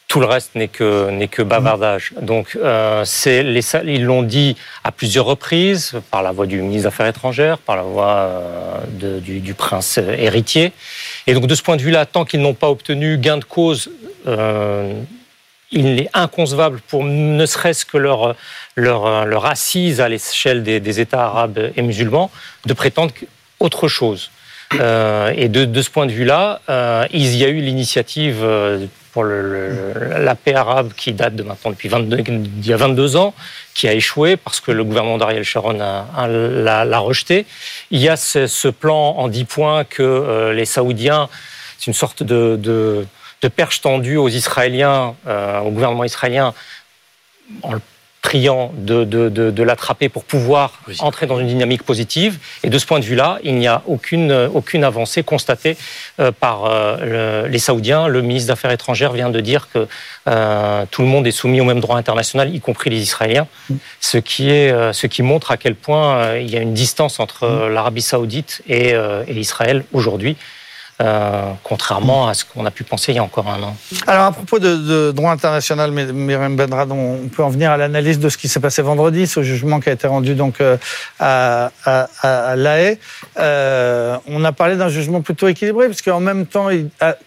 [0.07, 2.13] tout le reste n'est que n'est que bavardage.
[2.21, 2.57] Donc
[3.03, 7.07] c'est les ils l'ont dit à plusieurs reprises par la voix du ministre des Affaires
[7.07, 10.71] étrangères, par la voix du, du, prince héritier.
[11.27, 13.91] Et donc de ce point de vue-là, tant qu'ils n'ont pas obtenu gain de cause,
[14.27, 14.93] euh,
[15.71, 18.35] il est inconcevable pour ne serait-ce que leur,
[18.75, 22.31] leur, leur, assise à l'échelle des, États arabes et musulmans
[22.65, 23.13] de prétendre
[23.59, 24.31] autre chose.
[24.75, 28.45] Euh, et de, ce point de vue-là, euh, il y a eu l'initiative
[29.11, 33.33] pour la paix arabe qui date de maintenant depuis 22, il y a 22 ans,
[33.73, 37.45] qui a échoué parce que le gouvernement d'Ariel Sharon l'a rejeté.
[37.91, 41.29] Il y a ce, plan en 10 points que euh, les Saoudiens,
[41.77, 46.53] c'est une sorte de, de, perche tendue aux Israéliens, euh, au gouvernement israélien,
[47.63, 47.81] en le
[48.21, 52.37] priant de, de, de, l'attraper pour pouvoir entrer dans une dynamique positive.
[52.63, 55.77] Et de ce point de vue-là, il n'y a aucune, aucune avancée constatée
[56.19, 58.07] euh, par euh, les Saoudiens.
[58.07, 59.87] Le ministre d'Affaires étrangères vient de dire que
[60.27, 63.75] euh, tout le monde est soumis au même droit international, y compris les Israéliens, mm.
[64.01, 67.47] ce, qui est, ce qui montre à quel point il y a une distance entre
[67.47, 67.73] mm.
[67.73, 70.35] l'Arabie saoudite et, et Israël aujourd'hui.
[71.01, 73.77] Euh, contrairement à ce qu'on a pu penser il y a encore un an.
[74.05, 78.27] Alors à propos de, droit international, Myriam Benrad, on peut en venir à l'analyse de
[78.27, 80.75] ce qui s'est passé vendredi, ce jugement qui a été rendu donc euh,
[81.17, 82.97] à, à, La Haye.
[83.39, 86.67] Euh, on a parlé d'un jugement plutôt équilibré, parce qu'en même temps,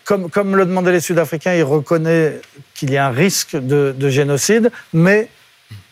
[0.04, 2.42] comme, comme le demandaient les Sud-Africains, il reconnaît
[2.74, 5.28] qu'il y a un risque de, génocide, mais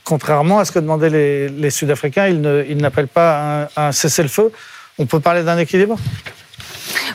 [0.05, 4.53] contrairement à ce que demandaient les, Sud-Africains, il n'appelle pas un, un cessez-le-feu.
[4.99, 5.97] On peut parler d'un équilibre?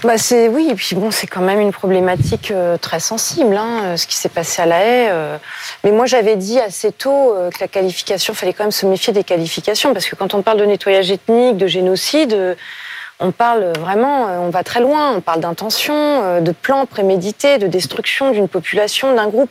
[0.04, 3.82] Bah c'est oui, et puis bon, c'est quand même une problématique euh, très sensible, hein,
[3.84, 5.10] euh, ce qui s'est passé à La Haye.
[5.12, 5.38] Euh.
[5.84, 9.24] Mais moi, j'avais dit assez tôt que la qualification, fallait quand même se méfier des
[9.24, 12.56] qualifications, parce que quand on parle de nettoyage ethnique, de génocide,
[13.20, 15.14] on parle vraiment, on va très loin.
[15.16, 19.50] On parle d'intention, de plan prémédité, de destruction d'une population, d'un groupe.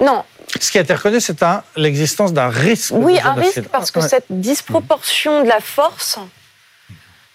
[0.00, 0.22] Non.
[0.60, 1.38] Ce qui a été reconnu, c'est
[1.76, 2.92] l'existence d'un risque.
[2.94, 6.18] Oui, un risque parce que cette disproportion de la force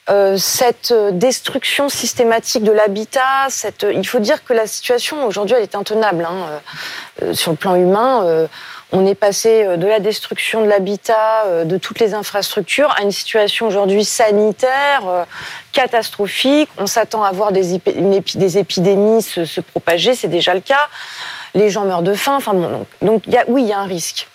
[0.08, 3.48] euh, cette euh, destruction systématique de l'habitat.
[3.84, 7.34] Euh, il faut dire que la situation aujourd'hui elle est intenable hein.
[7.34, 8.48] sur le plan humain.
[8.92, 13.68] on est passé de la destruction de l'habitat, de toutes les infrastructures, à une situation
[13.68, 15.26] aujourd'hui sanitaire
[15.72, 16.70] catastrophique.
[16.78, 20.88] On s'attend à voir des, épidémies se, propager, c'est déjà le cas.
[21.56, 22.36] Les gens meurent de faim.
[22.36, 24.28] Enfin bon, donc, oui, il y a un risque.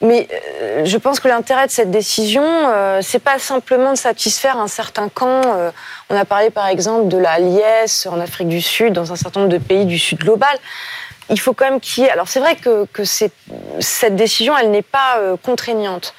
[0.00, 4.56] Mais euh, je pense que l'intérêt de cette décision, euh, c'est pas simplement de satisfaire
[4.56, 5.42] un certain camp.
[5.46, 5.70] Euh,
[6.08, 9.40] on a parlé par exemple de la liesse en Afrique du Sud, dans un certain
[9.40, 10.56] nombre de pays du Sud global.
[11.30, 12.10] Il faut quand même qu'il y ait.
[12.10, 16.14] Alors c'est vrai que, que cette décision, elle n'est pas euh, contraignante,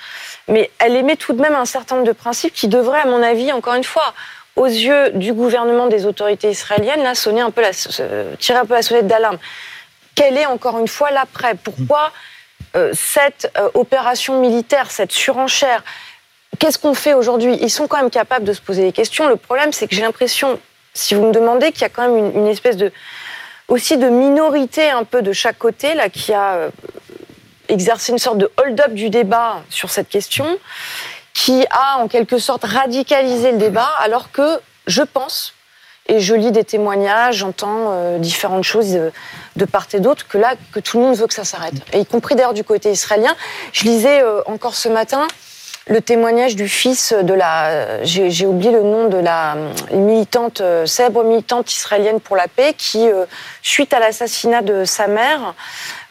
[0.49, 3.23] mais elle émet tout de même un certain nombre de principes qui devraient, à mon
[3.23, 4.13] avis, encore une fois,
[4.57, 8.81] aux yeux du gouvernement des autorités israéliennes, sonner un peu la, tirer un peu la
[8.81, 9.37] sonnette d'alarme.
[10.15, 11.55] Quelle est encore une fois l'après?
[11.55, 12.11] Pourquoi
[12.93, 15.83] cette euh, opération militaire, cette surenchère,
[16.57, 17.57] qu'est-ce qu'on fait aujourd'hui?
[17.61, 19.27] Ils sont quand même capables de se poser des questions.
[19.27, 20.59] Le problème, c'est que j'ai l'impression,
[20.93, 22.91] si vous me demandez, qu'il y a quand même une, espèce de
[23.67, 26.69] aussi de minorité un peu de chaque côté là qui a euh,
[27.67, 30.57] exercé une sorte de hold-up du débat sur cette question,
[31.33, 35.53] qui a en quelque sorte radicalisé le débat, alors que je pense
[36.09, 39.11] et je lis des témoignages, j'entends euh, différentes choses euh,
[39.55, 41.75] de part et d'autre, que là, que tout le monde veut que ça s'arrête.
[41.93, 43.35] Et y compris d'ailleurs du côté israélien.
[43.71, 45.27] Je lisais euh, encore ce matin
[45.87, 49.55] le témoignage du fils de la, j'ai oublié le nom de la
[49.91, 53.09] militante, célèbre militante israélienne pour la paix, qui,
[53.63, 55.55] suite à l'assassinat de sa mère,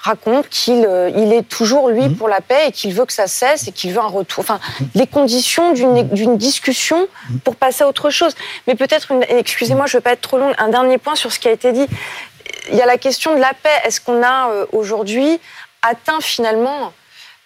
[0.01, 2.17] raconte qu'il euh, il est toujours, lui, mhm.
[2.17, 4.43] pour la paix et qu'il veut que ça cesse et qu'il veut un retour.
[4.43, 4.61] Enfin,
[4.95, 7.09] les conditions d'une discussion
[7.45, 8.35] pour passer à autre chose.
[8.67, 11.39] Mais peut-être, excusez-moi, je ne veux pas être trop longue, un dernier point sur ce
[11.39, 11.87] qui a été dit.
[12.71, 13.71] Il y a la question de la paix.
[13.85, 15.41] Est-ce qu'on a euh, aujourd'hui
[15.83, 16.93] atteint finalement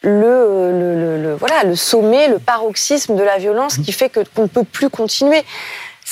[0.02, 4.48] le, le, le, voilà, le sommet, le paroxysme de la violence qui fait qu'on ne
[4.48, 5.42] peut plus continuer?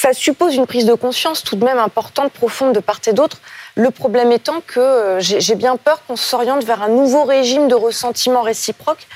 [0.00, 3.38] Ça suppose une prise de conscience tout de même importante, profonde de part et d'autre.
[3.74, 7.74] Le problème étant que euh, j'ai bien peur qu'on s'oriente vers un nouveau régime de
[7.74, 9.06] ressentiment réciproque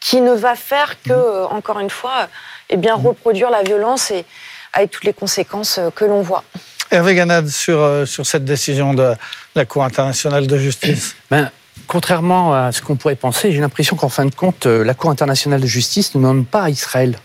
[0.00, 1.12] qui ne va faire que, mmh.
[1.12, 2.28] euh, encore une fois,
[2.70, 3.06] eh bien, mmh.
[3.06, 4.24] reproduire la violence et
[4.72, 6.42] avec toutes les conséquences euh, que l'on voit.
[6.90, 9.12] Hervé Ganad, sur, sur cette décision de
[9.54, 11.50] la Cour internationale de justice ben,
[11.86, 15.60] Contrairement à ce qu'on pourrait penser, j'ai l'impression qu'en fin de compte, la Cour internationale
[15.60, 17.18] de justice ne demande pas à Israël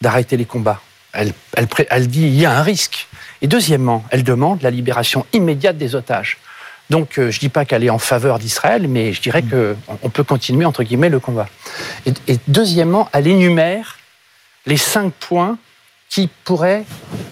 [0.00, 0.80] d'arrêter les combats.
[1.14, 3.08] Elle, elle, elle dit il y a un risque.
[3.42, 6.38] Et deuxièmement, elle demande la libération immédiate des otages.
[6.90, 9.76] Donc, euh, je ne dis pas qu'elle est en faveur d'Israël, mais je dirais mm.
[10.02, 11.48] qu'on peut continuer, entre guillemets, le combat.
[12.06, 13.98] Et, deuxièmement, elle énumère
[14.66, 15.58] les cinq points
[16.08, 16.84] qui pourraient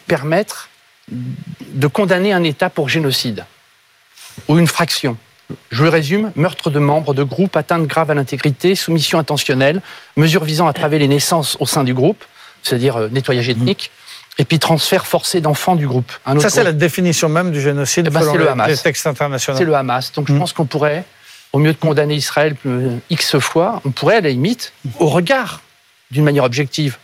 [0.06, 0.68] permettre
[1.10, 3.44] de condamner un État pour génocide
[4.48, 5.16] ou une fraction.
[5.70, 9.82] Je le résume, meurtre de membres de groupes, atteinte grave à l'intégrité, soumission intentionnelle,
[10.16, 12.24] mesures visant à traver les naissances au sein du groupe,
[12.62, 13.90] c'est-à-dire euh, nettoyage ethnique,
[14.38, 16.10] et puis transfert forcé d'enfants du groupe.
[16.40, 18.68] Ça, c'est la définition même du génocide eh ben, selon le Hamas.
[18.68, 19.58] les textes internationaux.
[19.58, 20.12] C'est le Hamas.
[20.12, 20.38] Donc je hmm.
[20.38, 21.04] pense qu'on pourrait,
[21.52, 25.60] au mieux de condamner Israël euh, X fois, on pourrait, à la limite, au regard
[26.10, 26.96] d'une manière objective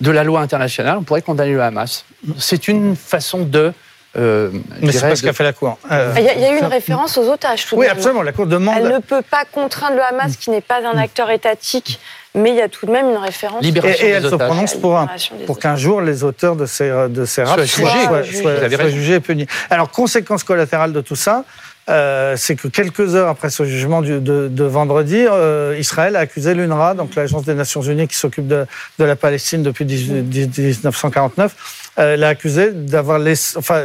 [0.00, 2.04] de la loi internationale, on pourrait condamner le Hamas.
[2.38, 3.72] C'est une façon de
[4.16, 4.50] euh,
[4.80, 5.78] Mais c'est pas ce qu'a fait la Cour.
[5.90, 7.66] Euh, il y, a eu une référence aux otages.
[7.66, 8.22] Tout oui, absolument.
[8.22, 8.76] La Cour demande.
[8.78, 12.00] Elle ne peut pas contraindre le Hamas, qui n'est pas un acteur étatique,
[12.34, 13.62] mais il y a tout de même une référence.
[13.62, 15.00] Libération et, elle se prononce pour,
[15.46, 19.46] pour qu'un jour les auteurs de ces, de ces soient, soient, jugés et punis.
[19.70, 21.44] Alors, conséquence collatérale de tout ça,
[21.90, 26.54] euh, c'est que quelques heures après ce jugement de, de, vendredi, euh, Israël a accusé
[26.54, 28.66] l'UNRWA, donc l'agence des Nations Unies qui s'occupe de,
[28.98, 33.84] de, la Palestine depuis 1949, euh, l'a accusé d'avoir laissé, enfin,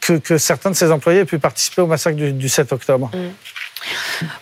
[0.00, 3.10] que, certains de ses employés aient pu participer au massacre du, du 7 octobre.
[3.14, 3.28] Mm.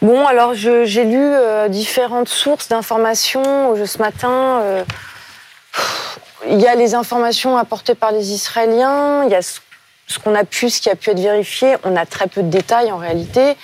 [0.03, 4.85] Bon, alors j'ai lu euh, différentes sources d'informations ce matin.
[6.49, 10.45] il y a les informations apportées par les Israéliens, il y a ce qu'on a
[10.45, 13.57] pu, ce qui a pu être vérifié, on a très peu de détails en réalité.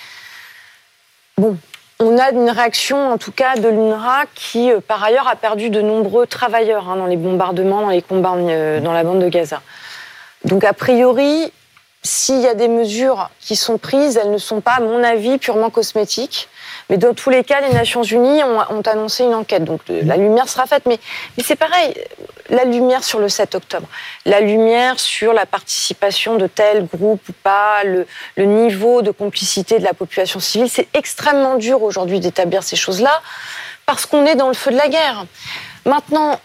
[1.37, 1.57] Bon,
[2.01, 5.69] on a une réaction, en tout cas, de l'UNRWA qui, euh, par ailleurs, a perdu
[5.69, 9.29] de nombreux travailleurs hein, dans les bombardements, dans les combats euh, dans la bande de
[9.29, 9.61] Gaza.
[10.43, 11.51] Donc, a priori,
[12.01, 15.37] s'il y a des mesures qui sont prises, elles ne sont pas, à mon avis,
[15.37, 16.49] purement cosmétiques.
[16.91, 19.63] Mais dans tous les cas, les Nations Unies ont, annoncé une enquête.
[19.63, 20.83] Donc la lumière sera faite.
[20.85, 20.99] Mais,
[21.37, 21.95] mais c'est pareil,
[22.49, 23.87] la lumière sur le 7 octobre,
[24.25, 29.79] la lumière sur la participation de tel groupe ou pas, le, le niveau de complicité
[29.79, 33.21] de la population civile, c'est extrêmement dur aujourd'hui d'établir ces choses-là
[33.85, 35.25] parce qu'on est dans le feu de la guerre.
[35.85, 36.41] Maintenant,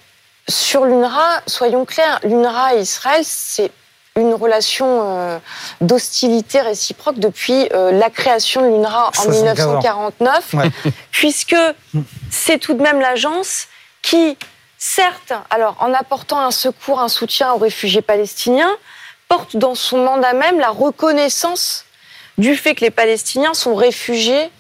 [0.49, 3.73] sur l'UNRWA, soyons clairs, l'UNRWA et Israël, c'est
[4.17, 5.39] une relation euh,
[5.81, 10.55] d'hostilité réciproque depuis euh, la création de l'UNRWA en 1949,
[11.11, 11.57] puisque
[12.31, 13.67] c'est tout de même l'agence
[14.03, 14.37] qui,
[14.79, 18.75] certes, alors en apportant un secours, un soutien aux réfugiés palestiniens,
[19.29, 21.85] porte dans son mandat même la reconnaissance
[22.39, 24.51] du fait que les Palestiniens sont réfugiés,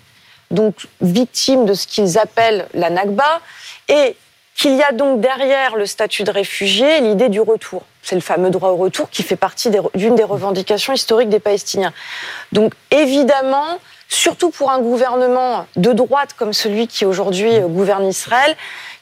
[0.50, 3.40] donc victimes de ce qu'ils appellent la Nakba,
[3.88, 4.16] et
[4.56, 7.82] qu'il y a donc derrière le statut de réfugié l'idée du retour.
[8.02, 11.92] C'est le fameux droit au retour qui fait partie d'une des revendications historiques des Palestiniens.
[12.52, 13.78] Donc évidemment,
[14.08, 18.56] surtout pour un gouvernement de droite comme celui qui aujourd'hui euh, gouverne Israël,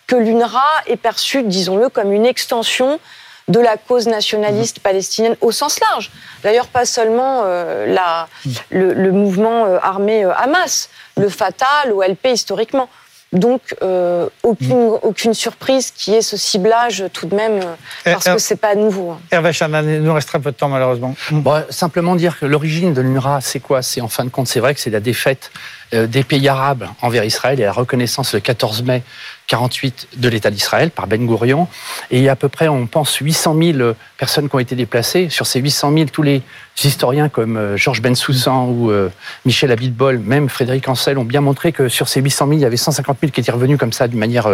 [0.06, 2.98] que l'UNRWA est perçue, disons-le, comme une extension
[3.46, 6.10] de la cause nationaliste palestinienne au sens large.
[6.42, 8.28] D'ailleurs, pas seulement euh, la,
[8.70, 12.88] le, mouvement euh, armé Hamas, le Fatah, l'OLP historiquement.
[13.34, 14.98] Donc, euh, aucune, mm.
[15.02, 17.74] aucune surprise qui est ce ciblage tout de même, euh,
[18.04, 19.10] parce que c'est pas nouveau.
[19.10, 19.20] Hein.
[19.32, 21.14] Hervé Chanan, il nous restera peu de temps malheureusement.
[21.30, 23.82] Bon, simplement dire que l'origine de l'UNRWA, c'est quoi?
[23.82, 25.50] C'est en fin de compte, c'est vrai que c'est la défaite
[25.92, 29.02] euh, des pays arabes envers Israël et la reconnaissance le 14 mai
[29.46, 31.68] 48 de l'État d'Israël par Ben Gurion.
[32.10, 34.74] Et il y a à peu près, on pense, 800 000 personnes qui ont été
[34.74, 35.28] déplacées.
[35.28, 36.42] Sur ces 800 000, tous les
[36.82, 39.10] historiens comme euh, Georges Bensoussan ou euh,
[39.44, 42.64] Michel Abitbol, même Frédéric Ancel, ont bien montré que sur ces 800 000, il y
[42.64, 44.48] avait 150 000 qui étaient revenus comme ça d'une manière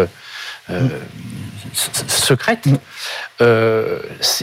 [1.73, 2.67] secrète.
[2.67, 2.77] il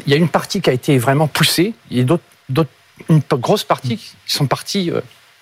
[0.07, 1.73] y a une partie qui a été vraiment poussée.
[1.91, 2.69] Il y a d'autres,
[3.09, 4.91] une grosse partie qui sont partis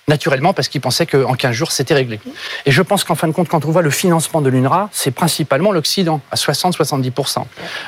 [0.08, 2.20] naturellement parce qu'ils pensaient qu'en 15 jours, c'était réglé.
[2.66, 5.12] Et je pense qu'en fin de compte, quand on voit le financement de l'UNRWA, c'est
[5.12, 7.46] principalement l'Occident, à 60-70%.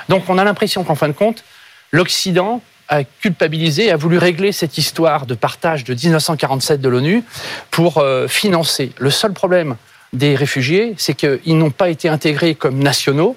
[0.10, 1.44] Donc on a l'impression qu'en fin de compte,
[1.92, 7.24] l'Occident a culpabilisé, a voulu régler cette histoire de partage de 1947 de l'ONU
[7.70, 8.92] pour euh, financer.
[8.98, 9.76] Le seul problème
[10.14, 13.36] des réfugiés, c'est qu'ils n'ont pas été intégrés comme nationaux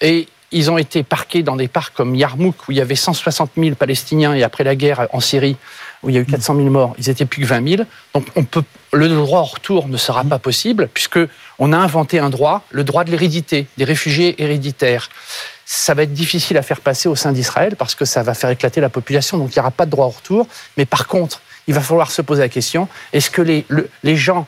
[0.00, 3.52] et ils ont été parqués dans des parcs comme Yarmouk, où il y avait 160
[3.56, 5.56] 000 Palestiniens, et après la guerre en Syrie,
[6.02, 7.82] où il y a eu 400 000 morts, ils étaient plus que 20 000.
[8.14, 11.18] Donc on peut, le droit au retour ne sera pas possible, puisque
[11.58, 15.08] on a inventé un droit, le droit de l'hérédité, des réfugiés héréditaires.
[15.64, 18.50] Ça va être difficile à faire passer au sein d'Israël, parce que ça va faire
[18.50, 20.46] éclater la population, donc il n'y aura pas de droit au retour.
[20.76, 23.66] Mais par contre, il va falloir se poser la question, est-ce que les,
[24.02, 24.46] les gens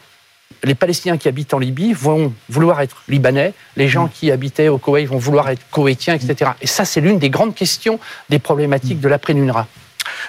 [0.65, 4.79] les Palestiniens qui habitent en Libye vont vouloir être libanais, les gens qui habitaient au
[4.79, 6.53] Koweït vont vouloir être koweïtiens, etc.
[6.61, 7.99] Et ça, c'est l'une des grandes questions
[8.29, 9.67] des problématiques de l'après-NUNRWA.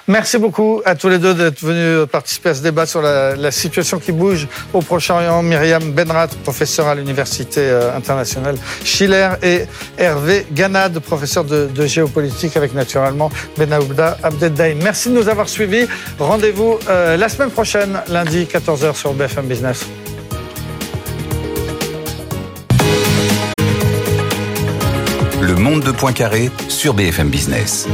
[0.07, 3.99] Merci beaucoup à tous les deux d'être venus participer à ce débat sur la, situation
[3.99, 5.43] qui bouge au Proche-Orient.
[5.43, 9.63] Myriam Benrat, professeur à l'Université euh, internationale Schiller, et
[9.97, 14.79] Hervé Ganad, professeur de, géopolitique, avec naturellement Benaoubda Abdeldaïm.
[14.81, 15.87] Merci de nous avoir suivis.
[16.19, 19.85] Rendez-vous euh, la semaine prochaine, lundi 14h sur BFM Business.
[25.41, 27.87] Le monde de Poincaré sur BFM Business.